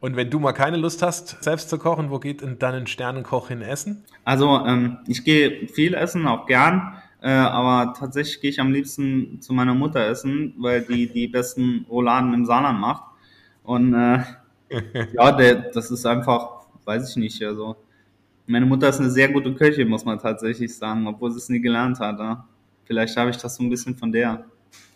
Und 0.00 0.14
wenn 0.16 0.30
du 0.30 0.38
mal 0.38 0.52
keine 0.52 0.76
Lust 0.76 1.02
hast, 1.02 1.42
selbst 1.42 1.70
zu 1.70 1.78
kochen, 1.78 2.10
wo 2.10 2.18
geht 2.18 2.42
denn 2.42 2.58
dann 2.58 2.74
ein 2.74 2.86
Sternenkoch 2.86 3.48
hin 3.48 3.62
essen? 3.62 4.04
Also 4.24 4.64
ähm, 4.64 4.98
ich 5.08 5.24
gehe 5.24 5.66
viel 5.68 5.94
essen, 5.94 6.26
auch 6.28 6.46
gern. 6.46 6.96
Äh, 7.20 7.30
aber 7.30 7.94
tatsächlich 7.94 8.40
gehe 8.40 8.50
ich 8.50 8.60
am 8.60 8.72
liebsten 8.72 9.40
zu 9.40 9.52
meiner 9.52 9.74
Mutter 9.74 10.06
essen, 10.06 10.54
weil 10.58 10.82
die 10.82 11.08
die 11.08 11.26
besten 11.26 11.84
Rouladen 11.90 12.32
im 12.32 12.46
Saarland 12.46 12.80
macht. 12.80 13.02
Und 13.64 13.94
äh, 13.94 14.20
ja, 15.12 15.32
der, 15.32 15.54
das 15.72 15.90
ist 15.90 16.06
einfach, 16.06 16.66
weiß 16.84 17.10
ich 17.10 17.16
nicht, 17.16 17.42
also 17.42 17.76
meine 18.46 18.66
Mutter 18.66 18.88
ist 18.88 19.00
eine 19.00 19.10
sehr 19.10 19.28
gute 19.28 19.54
Köchin, 19.54 19.88
muss 19.88 20.04
man 20.04 20.18
tatsächlich 20.18 20.74
sagen, 20.74 21.06
obwohl 21.06 21.30
sie 21.30 21.38
es 21.38 21.48
nie 21.48 21.60
gelernt 21.60 22.00
hat. 22.00 22.18
Ja. 22.18 22.46
Vielleicht 22.84 23.16
habe 23.16 23.30
ich 23.30 23.36
das 23.36 23.56
so 23.56 23.62
ein 23.62 23.68
bisschen 23.68 23.96
von 23.96 24.10
der. 24.10 24.44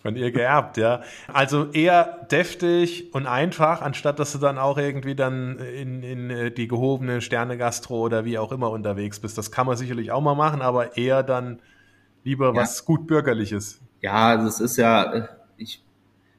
Von 0.01 0.17
ihr 0.17 0.33
geerbt, 0.33 0.79
ja. 0.79 1.03
Also 1.33 1.71
eher 1.73 2.27
deftig 2.31 3.15
und 3.15 3.27
einfach, 3.27 3.83
anstatt 3.83 4.19
dass 4.19 4.33
du 4.33 4.39
dann 4.39 4.59
auch 4.59 4.79
irgendwie 4.79 5.15
dann 5.15 5.59
in, 5.59 6.03
in 6.03 6.31
äh, 6.31 6.51
die 6.51 6.67
gehobene 6.67 7.21
Sterne-Gastro 7.21 8.01
oder 8.01 8.25
wie 8.25 8.39
auch 8.39 8.53
immer 8.53 8.71
unterwegs 8.71 9.21
bist. 9.21 9.37
Das 9.39 9.51
kann 9.51 9.67
man 9.67 9.77
sicherlich 9.77 10.11
auch 10.13 10.21
mal 10.21 10.35
machen, 10.35 10.63
aber 10.63 10.97
eher 10.97 11.23
dann 11.23 11.61
Lieber 12.25 12.49
ja. 12.49 12.55
was 12.55 12.85
gut 12.85 13.07
bürgerliches. 13.07 13.81
Ja, 14.01 14.29
also 14.29 14.49
es 14.49 14.61
ist 14.61 14.77
ja, 14.77 15.13
äh, 15.13 15.29
ich, 15.57 15.83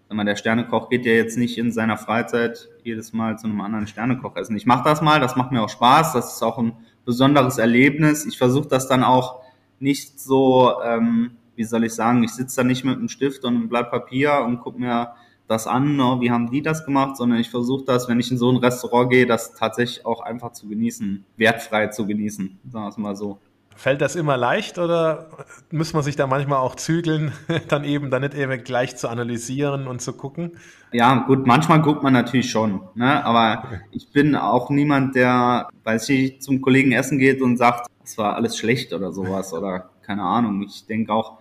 sag 0.08 0.16
mal, 0.16 0.26
der 0.26 0.36
Sternekoch 0.36 0.90
geht 0.90 1.06
ja 1.06 1.14
jetzt 1.14 1.38
nicht 1.38 1.58
in 1.58 1.72
seiner 1.72 1.98
Freizeit 1.98 2.70
jedes 2.84 3.14
Mal 3.14 3.38
zu 3.38 3.48
einem 3.48 3.62
anderen 3.62 3.88
Sternekoch 3.88 4.36
essen. 4.36 4.56
Ich 4.56 4.66
mache 4.66 4.84
das 4.84 5.02
mal, 5.02 5.20
das 5.20 5.36
macht 5.36 5.52
mir 5.52 5.62
auch 5.62 5.70
Spaß, 5.70 6.14
das 6.14 6.36
ist 6.36 6.44
auch 6.44 6.58
ein 6.58 6.74
besonderes 7.06 7.58
Erlebnis. 7.58 8.26
Ich 8.26 8.38
versuche 8.38 8.68
das 8.68 8.88
dann 8.88 9.04
auch 9.04 9.42
nicht 9.80 10.20
so, 10.20 10.82
ähm, 10.84 11.32
wie 11.56 11.64
soll 11.64 11.84
ich 11.84 11.94
sagen, 11.94 12.24
ich 12.24 12.32
sitze 12.32 12.58
da 12.58 12.64
nicht 12.64 12.84
mit 12.84 12.98
einem 12.98 13.10
Stift 13.10 13.44
und 13.44 13.56
einem 13.56 13.70
Blatt 13.70 13.92
Papier 13.92 14.44
und 14.46 14.62
gucke 14.62 14.80
mir 14.80 15.14
das 15.48 15.68
an, 15.68 15.98
no, 15.98 16.22
wie 16.22 16.32
haben 16.32 16.50
die 16.50 16.62
das 16.62 16.86
gemacht, 16.86 17.18
sondern 17.18 17.40
ich 17.40 17.50
versuche 17.50 17.84
das, 17.86 18.08
wenn 18.08 18.20
ich 18.20 18.32
in 18.32 18.38
so 18.38 18.50
ein 18.50 18.58
Restaurant 18.58 19.12
gehe, 19.12 19.28
das 19.28 19.54
tatsächlich 19.54 20.06
auch 20.06 20.22
einfach 20.22 20.54
zu 20.54 20.68
genießen, 20.68 21.26
wertfrei 21.38 21.88
zu 21.88 22.08
genießen, 22.08 22.60
sagen 22.72 22.86
wir 22.86 22.90
es 22.90 22.98
mal 22.98 23.16
so. 23.16 23.40
Fällt 23.76 24.02
das 24.02 24.16
immer 24.16 24.38
leicht 24.38 24.78
oder 24.78 25.30
muss 25.72 25.94
man 25.94 26.04
sich 26.04 26.16
da 26.16 26.28
manchmal 26.28 26.60
auch 26.60 26.76
zügeln, 26.76 27.32
dann 27.68 27.84
eben 27.84 28.12
dann 28.12 28.22
nicht 28.22 28.36
eben 28.36 28.64
gleich 28.64 28.96
zu 28.96 29.10
analysieren 29.10 29.88
und 29.88 30.02
zu 30.02 30.14
gucken? 30.14 30.52
Ja, 30.92 31.26
gut, 31.26 31.48
manchmal 31.48 31.82
guckt 31.82 32.04
man 32.04 32.14
natürlich 32.14 32.52
schon, 32.52 32.82
ne? 32.94 33.26
aber 33.26 33.64
ich 33.92 34.12
bin 34.12 34.36
auch 34.36 34.70
niemand, 34.70 35.16
der, 35.16 35.68
weiß 35.84 36.10
ich, 36.10 36.40
zum 36.42 36.62
Kollegen 36.62 36.92
essen 36.92 37.18
geht 37.18 37.42
und 37.42 37.58
sagt, 37.58 37.88
es 38.04 38.18
war 38.18 38.36
alles 38.36 38.58
schlecht 38.58 38.94
oder 38.94 39.12
sowas 39.12 39.54
oder 39.54 39.90
keine 40.04 40.24
Ahnung. 40.24 40.62
Ich 40.62 40.86
denke 40.86 41.12
auch, 41.12 41.40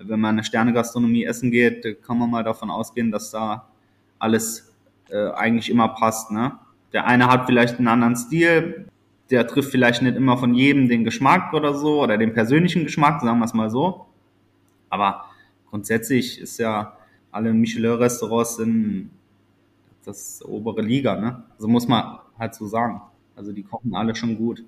wenn 0.00 0.20
man 0.20 0.36
eine 0.36 0.44
Sternegastronomie 0.44 1.24
essen 1.24 1.50
geht, 1.50 2.02
kann 2.02 2.18
man 2.18 2.30
mal 2.30 2.44
davon 2.44 2.70
ausgehen, 2.70 3.10
dass 3.10 3.30
da 3.30 3.66
alles 4.18 4.72
äh, 5.10 5.30
eigentlich 5.32 5.70
immer 5.70 5.88
passt. 5.88 6.30
Ne? 6.30 6.52
Der 6.92 7.06
eine 7.06 7.26
hat 7.26 7.46
vielleicht 7.46 7.78
einen 7.78 7.88
anderen 7.88 8.16
Stil, 8.16 8.86
der 9.32 9.46
trifft 9.46 9.70
vielleicht 9.70 10.02
nicht 10.02 10.16
immer 10.16 10.36
von 10.36 10.54
jedem 10.54 10.88
den 10.88 11.04
Geschmack 11.04 11.52
oder 11.54 11.74
so 11.74 12.02
oder 12.02 12.18
den 12.18 12.34
persönlichen 12.34 12.84
Geschmack, 12.84 13.22
sagen 13.22 13.38
wir 13.38 13.46
es 13.46 13.54
mal 13.54 13.70
so. 13.70 14.06
Aber 14.90 15.24
grundsätzlich 15.70 16.38
ist 16.38 16.58
ja 16.58 16.96
alle 17.30 17.52
Michelin-Restaurants 17.52 18.56
sind 18.56 19.10
das 20.04 20.44
obere 20.44 20.82
Liga, 20.82 21.16
ne? 21.18 21.42
Also 21.54 21.66
muss 21.66 21.88
man 21.88 22.18
halt 22.38 22.54
so 22.54 22.66
sagen. 22.66 23.00
Also 23.34 23.52
die 23.52 23.62
kochen 23.62 23.94
alle 23.94 24.14
schon 24.14 24.36
gut. 24.36 24.62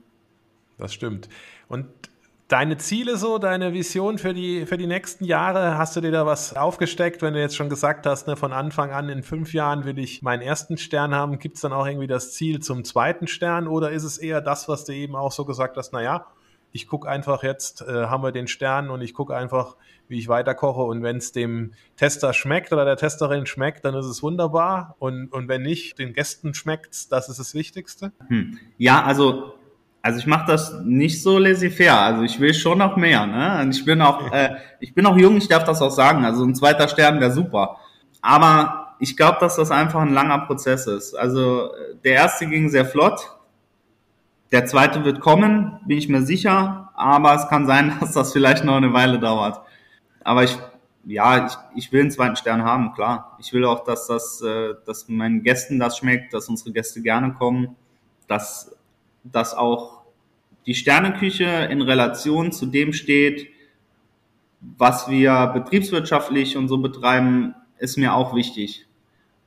Das 0.79 0.95
stimmt. 0.95 1.29
Und 1.69 1.87
deine 2.49 2.77
Ziele 2.77 3.17
so, 3.17 3.39
deine 3.39 3.73
Vision 3.73 4.19
für 4.19 4.35
die, 4.35 4.67
für 4.67 4.77
die 4.77 4.87
nächsten 4.87 5.25
Jahre? 5.25 5.79
Hast 5.79 5.97
du 5.97 6.01
dir 6.01 6.11
da 6.11 6.27
was 6.27 6.57
aufgesteckt, 6.57 7.23
wenn 7.23 7.35
du 7.35 7.41
jetzt 7.41 7.57
schon 7.57 7.69
gesagt 7.69 8.07
hast, 8.07 8.27
ne, 8.27 8.37
von 8.37 8.53
Anfang 8.53 8.91
an 8.93 9.09
in 9.09 9.23
fünf 9.23 9.55
Jahren 9.55 9.85
will 9.85 9.99
ich 9.99 10.23
meinen 10.23 10.43
ersten 10.43 10.77
Stern 10.77 11.15
haben? 11.15 11.39
Gibt 11.39 11.57
es 11.57 11.63
dann 11.63 11.73
auch 11.73 11.87
irgendwie 11.87 12.07
das 12.07 12.33
Ziel 12.33 12.61
zum 12.61 12.85
zweiten 12.85 13.27
Stern 13.27 13.67
oder 13.67 13.91
ist 13.91 14.05
es 14.05 14.19
eher 14.19 14.41
das, 14.41 14.69
was 14.69 14.85
du 14.85 14.93
eben 14.93 15.17
auch 15.17 15.33
so 15.33 15.45
gesagt 15.45 15.77
hast, 15.77 15.93
naja, 15.93 16.27
ich 16.75 16.89
gucke 16.89 17.09
einfach 17.09 17.45
jetzt, 17.45 17.83
äh, 17.83 18.07
haben 18.07 18.25
wir 18.25 18.33
den 18.33 18.49
Stern 18.49 18.91
und 18.91 19.01
ich 19.01 19.15
gucke 19.15 19.35
einfach, 19.37 19.77
wie 20.09 20.19
ich 20.19 20.27
weiterkoche 20.27 20.83
und 20.83 21.05
wenn 21.05 21.19
es 21.19 21.31
dem 21.31 21.73
Tester 21.97 22.33
schmeckt 22.33 22.73
oder 22.73 22.85
der 22.85 22.97
Testerin 22.97 23.47
schmeckt, 23.47 23.85
dann 23.85 23.95
ist 23.95 24.07
es 24.07 24.25
wunderbar 24.25 24.97
und, 24.99 25.33
und 25.33 25.49
wenn 25.49 25.63
nicht, 25.63 25.99
den 26.01 26.13
Gästen 26.13 26.53
schmeckt 26.53 27.13
das 27.13 27.29
ist 27.29 27.39
das 27.39 27.55
Wichtigste? 27.55 28.13
Hm. 28.27 28.59
Ja, 28.77 29.05
also 29.05 29.55
also 30.05 30.19
ich 30.19 30.27
mache 30.27 30.45
das 30.47 30.83
nicht 30.85 31.23
so 31.23 31.39
laissez-faire. 31.39 31.99
Also 31.99 32.25
ich 32.25 32.39
will 32.39 32.53
schon 32.53 32.77
noch 32.77 32.95
mehr. 32.95 33.25
Ne? 33.25 33.63
Und 33.63 33.75
ich 33.75 33.87
bin 33.87 34.03
auch, 34.03 34.31
äh, 34.33 34.57
ich 34.79 34.93
bin 34.93 35.07
auch 35.07 35.17
jung, 35.17 35.39
ich 35.39 35.49
darf 35.49 35.65
das 35.65 35.81
auch 35.81 35.91
sagen. 35.91 36.27
Also 36.27 36.45
ein 36.45 36.55
zweiter 36.55 36.89
Stern 36.89 37.21
wäre 37.21 37.33
super. 37.33 37.79
Aber 38.21 38.97
ich 38.99 39.17
glaube, 39.17 39.39
dass 39.41 39.57
das 39.57 39.71
einfach 39.71 40.03
ein 40.03 40.13
langer 40.13 40.41
Prozess 40.41 40.87
ist. 40.87 41.15
Also 41.15 41.71
der 42.05 42.13
erste 42.13 42.47
ging 42.47 42.69
sehr 42.69 42.85
flott. 42.85 43.35
Der 44.53 44.67
zweite 44.67 45.07
wird 45.07 45.21
kommen, 45.21 45.81
bin 45.87 45.97
ich 45.97 46.11
mir 46.11 46.21
sicher. 46.21 46.91
Aber 46.95 47.35
es 47.35 47.49
kann 47.49 47.67
sein, 47.67 47.97
dass 48.01 48.13
das 48.13 48.35
vielleicht 48.35 48.63
noch 48.63 48.77
eine 48.77 48.93
Weile 48.93 49.19
dauert. 49.19 49.63
Aber 50.23 50.45
ich, 50.45 50.59
ja, 51.07 51.47
ich, 51.47 51.57
ich 51.77 51.93
will 51.93 52.03
einen 52.03 52.11
zweiten 52.11 52.37
Stern 52.37 52.63
haben, 52.63 52.93
klar. 52.93 53.39
Ich 53.41 53.55
will 53.55 53.65
auch, 53.65 53.85
dass 53.85 54.07
das, 54.07 54.43
äh, 54.43 54.75
dass 54.85 55.09
meinen 55.09 55.43
Gästen 55.43 55.79
das 55.79 55.97
schmeckt, 55.97 56.35
dass 56.35 56.51
unsere 56.51 56.73
Gäste 56.73 57.01
gerne 57.01 57.33
kommen, 57.33 57.75
dass 58.29 58.71
dass 59.25 59.55
auch 59.55 59.94
die 60.67 60.75
Sterneküche 60.75 61.69
in 61.71 61.83
Relation 61.83 62.53
zu 62.53 62.67
dem 62.67 62.93
steht, 62.93 63.49
was 64.79 65.09
wir 65.11 65.49
betriebswirtschaftlich 65.49 66.57
und 66.57 66.69
so 66.69 66.79
betreiben, 66.79 67.55
ist 67.79 67.99
mir 67.99 68.15
auch 68.15 68.35
wichtig. 68.35 68.87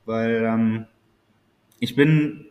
Weil 0.06 0.44
ähm, 0.44 0.86
ich 1.80 1.96
bin 1.96 2.46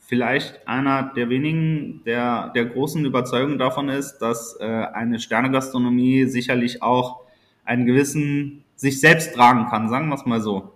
vielleicht 0.00 0.66
einer 0.66 1.12
der 1.14 1.28
wenigen, 1.28 2.02
der 2.04 2.50
der 2.54 2.66
großen 2.66 3.04
Überzeugung 3.04 3.58
davon 3.58 3.88
ist, 3.88 4.18
dass 4.18 4.56
äh, 4.60 4.64
eine 4.64 5.18
Sternegastronomie 5.18 6.24
sicherlich 6.24 6.82
auch 6.82 7.20
einen 7.64 7.86
gewissen 7.86 8.64
sich 8.76 9.00
selbst 9.00 9.34
tragen 9.34 9.66
kann, 9.66 9.88
sagen 9.88 10.08
wir 10.08 10.14
es 10.14 10.26
mal 10.26 10.40
so. 10.40 10.72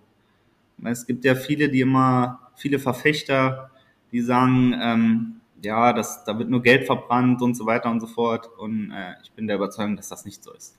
Es 0.85 1.07
gibt 1.07 1.25
ja 1.25 1.35
viele, 1.35 1.69
die 1.69 1.81
immer, 1.81 2.51
viele 2.57 2.79
Verfechter, 2.79 3.71
die 4.13 4.21
sagen, 4.21 4.75
ähm, 4.81 5.40
ja, 5.63 5.93
das, 5.93 6.25
da 6.25 6.39
wird 6.39 6.49
nur 6.49 6.63
Geld 6.63 6.87
verbrannt 6.87 7.43
und 7.43 7.55
so 7.55 7.67
weiter 7.67 7.91
und 7.91 8.01
so 8.01 8.07
fort. 8.07 8.49
Und 8.59 8.91
äh, 8.91 9.15
ich 9.23 9.33
bin 9.33 9.47
der 9.47 9.57
Überzeugung, 9.57 9.97
dass 9.97 10.09
das 10.09 10.25
nicht 10.25 10.43
so 10.43 10.53
ist. 10.53 10.79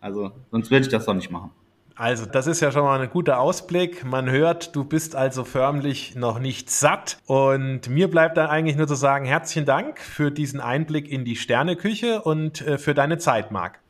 Also, 0.00 0.32
sonst 0.50 0.70
würde 0.70 0.86
ich 0.86 0.88
das 0.88 1.04
doch 1.04 1.14
nicht 1.14 1.30
machen. 1.30 1.50
Also, 1.94 2.24
das 2.24 2.46
ist 2.46 2.60
ja 2.60 2.72
schon 2.72 2.84
mal 2.84 2.98
ein 2.98 3.10
guter 3.10 3.40
Ausblick. 3.40 4.04
Man 4.04 4.30
hört, 4.30 4.74
du 4.74 4.84
bist 4.84 5.14
also 5.14 5.44
förmlich 5.44 6.16
noch 6.16 6.38
nicht 6.38 6.70
satt. 6.70 7.18
Und 7.26 7.88
mir 7.90 8.08
bleibt 8.08 8.38
dann 8.38 8.48
eigentlich 8.48 8.76
nur 8.76 8.88
zu 8.88 8.94
sagen, 8.94 9.26
herzlichen 9.26 9.66
Dank 9.66 9.98
für 9.98 10.30
diesen 10.30 10.60
Einblick 10.60 11.10
in 11.10 11.24
die 11.24 11.36
Sterneküche 11.36 12.22
und 12.22 12.66
äh, 12.66 12.78
für 12.78 12.94
deine 12.94 13.18
Zeit, 13.18 13.52
Marc. 13.52 13.80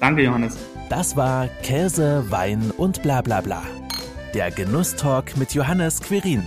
Danke, 0.00 0.22
Johannes. 0.22 0.58
Das 0.88 1.16
war 1.16 1.46
Käse, 1.62 2.24
Wein 2.30 2.72
und 2.76 3.02
bla 3.02 3.22
bla 3.22 3.40
bla. 3.40 3.62
Der 4.34 4.50
Genusstalk 4.50 5.36
mit 5.36 5.54
Johannes 5.54 6.00
Quirin. 6.00 6.46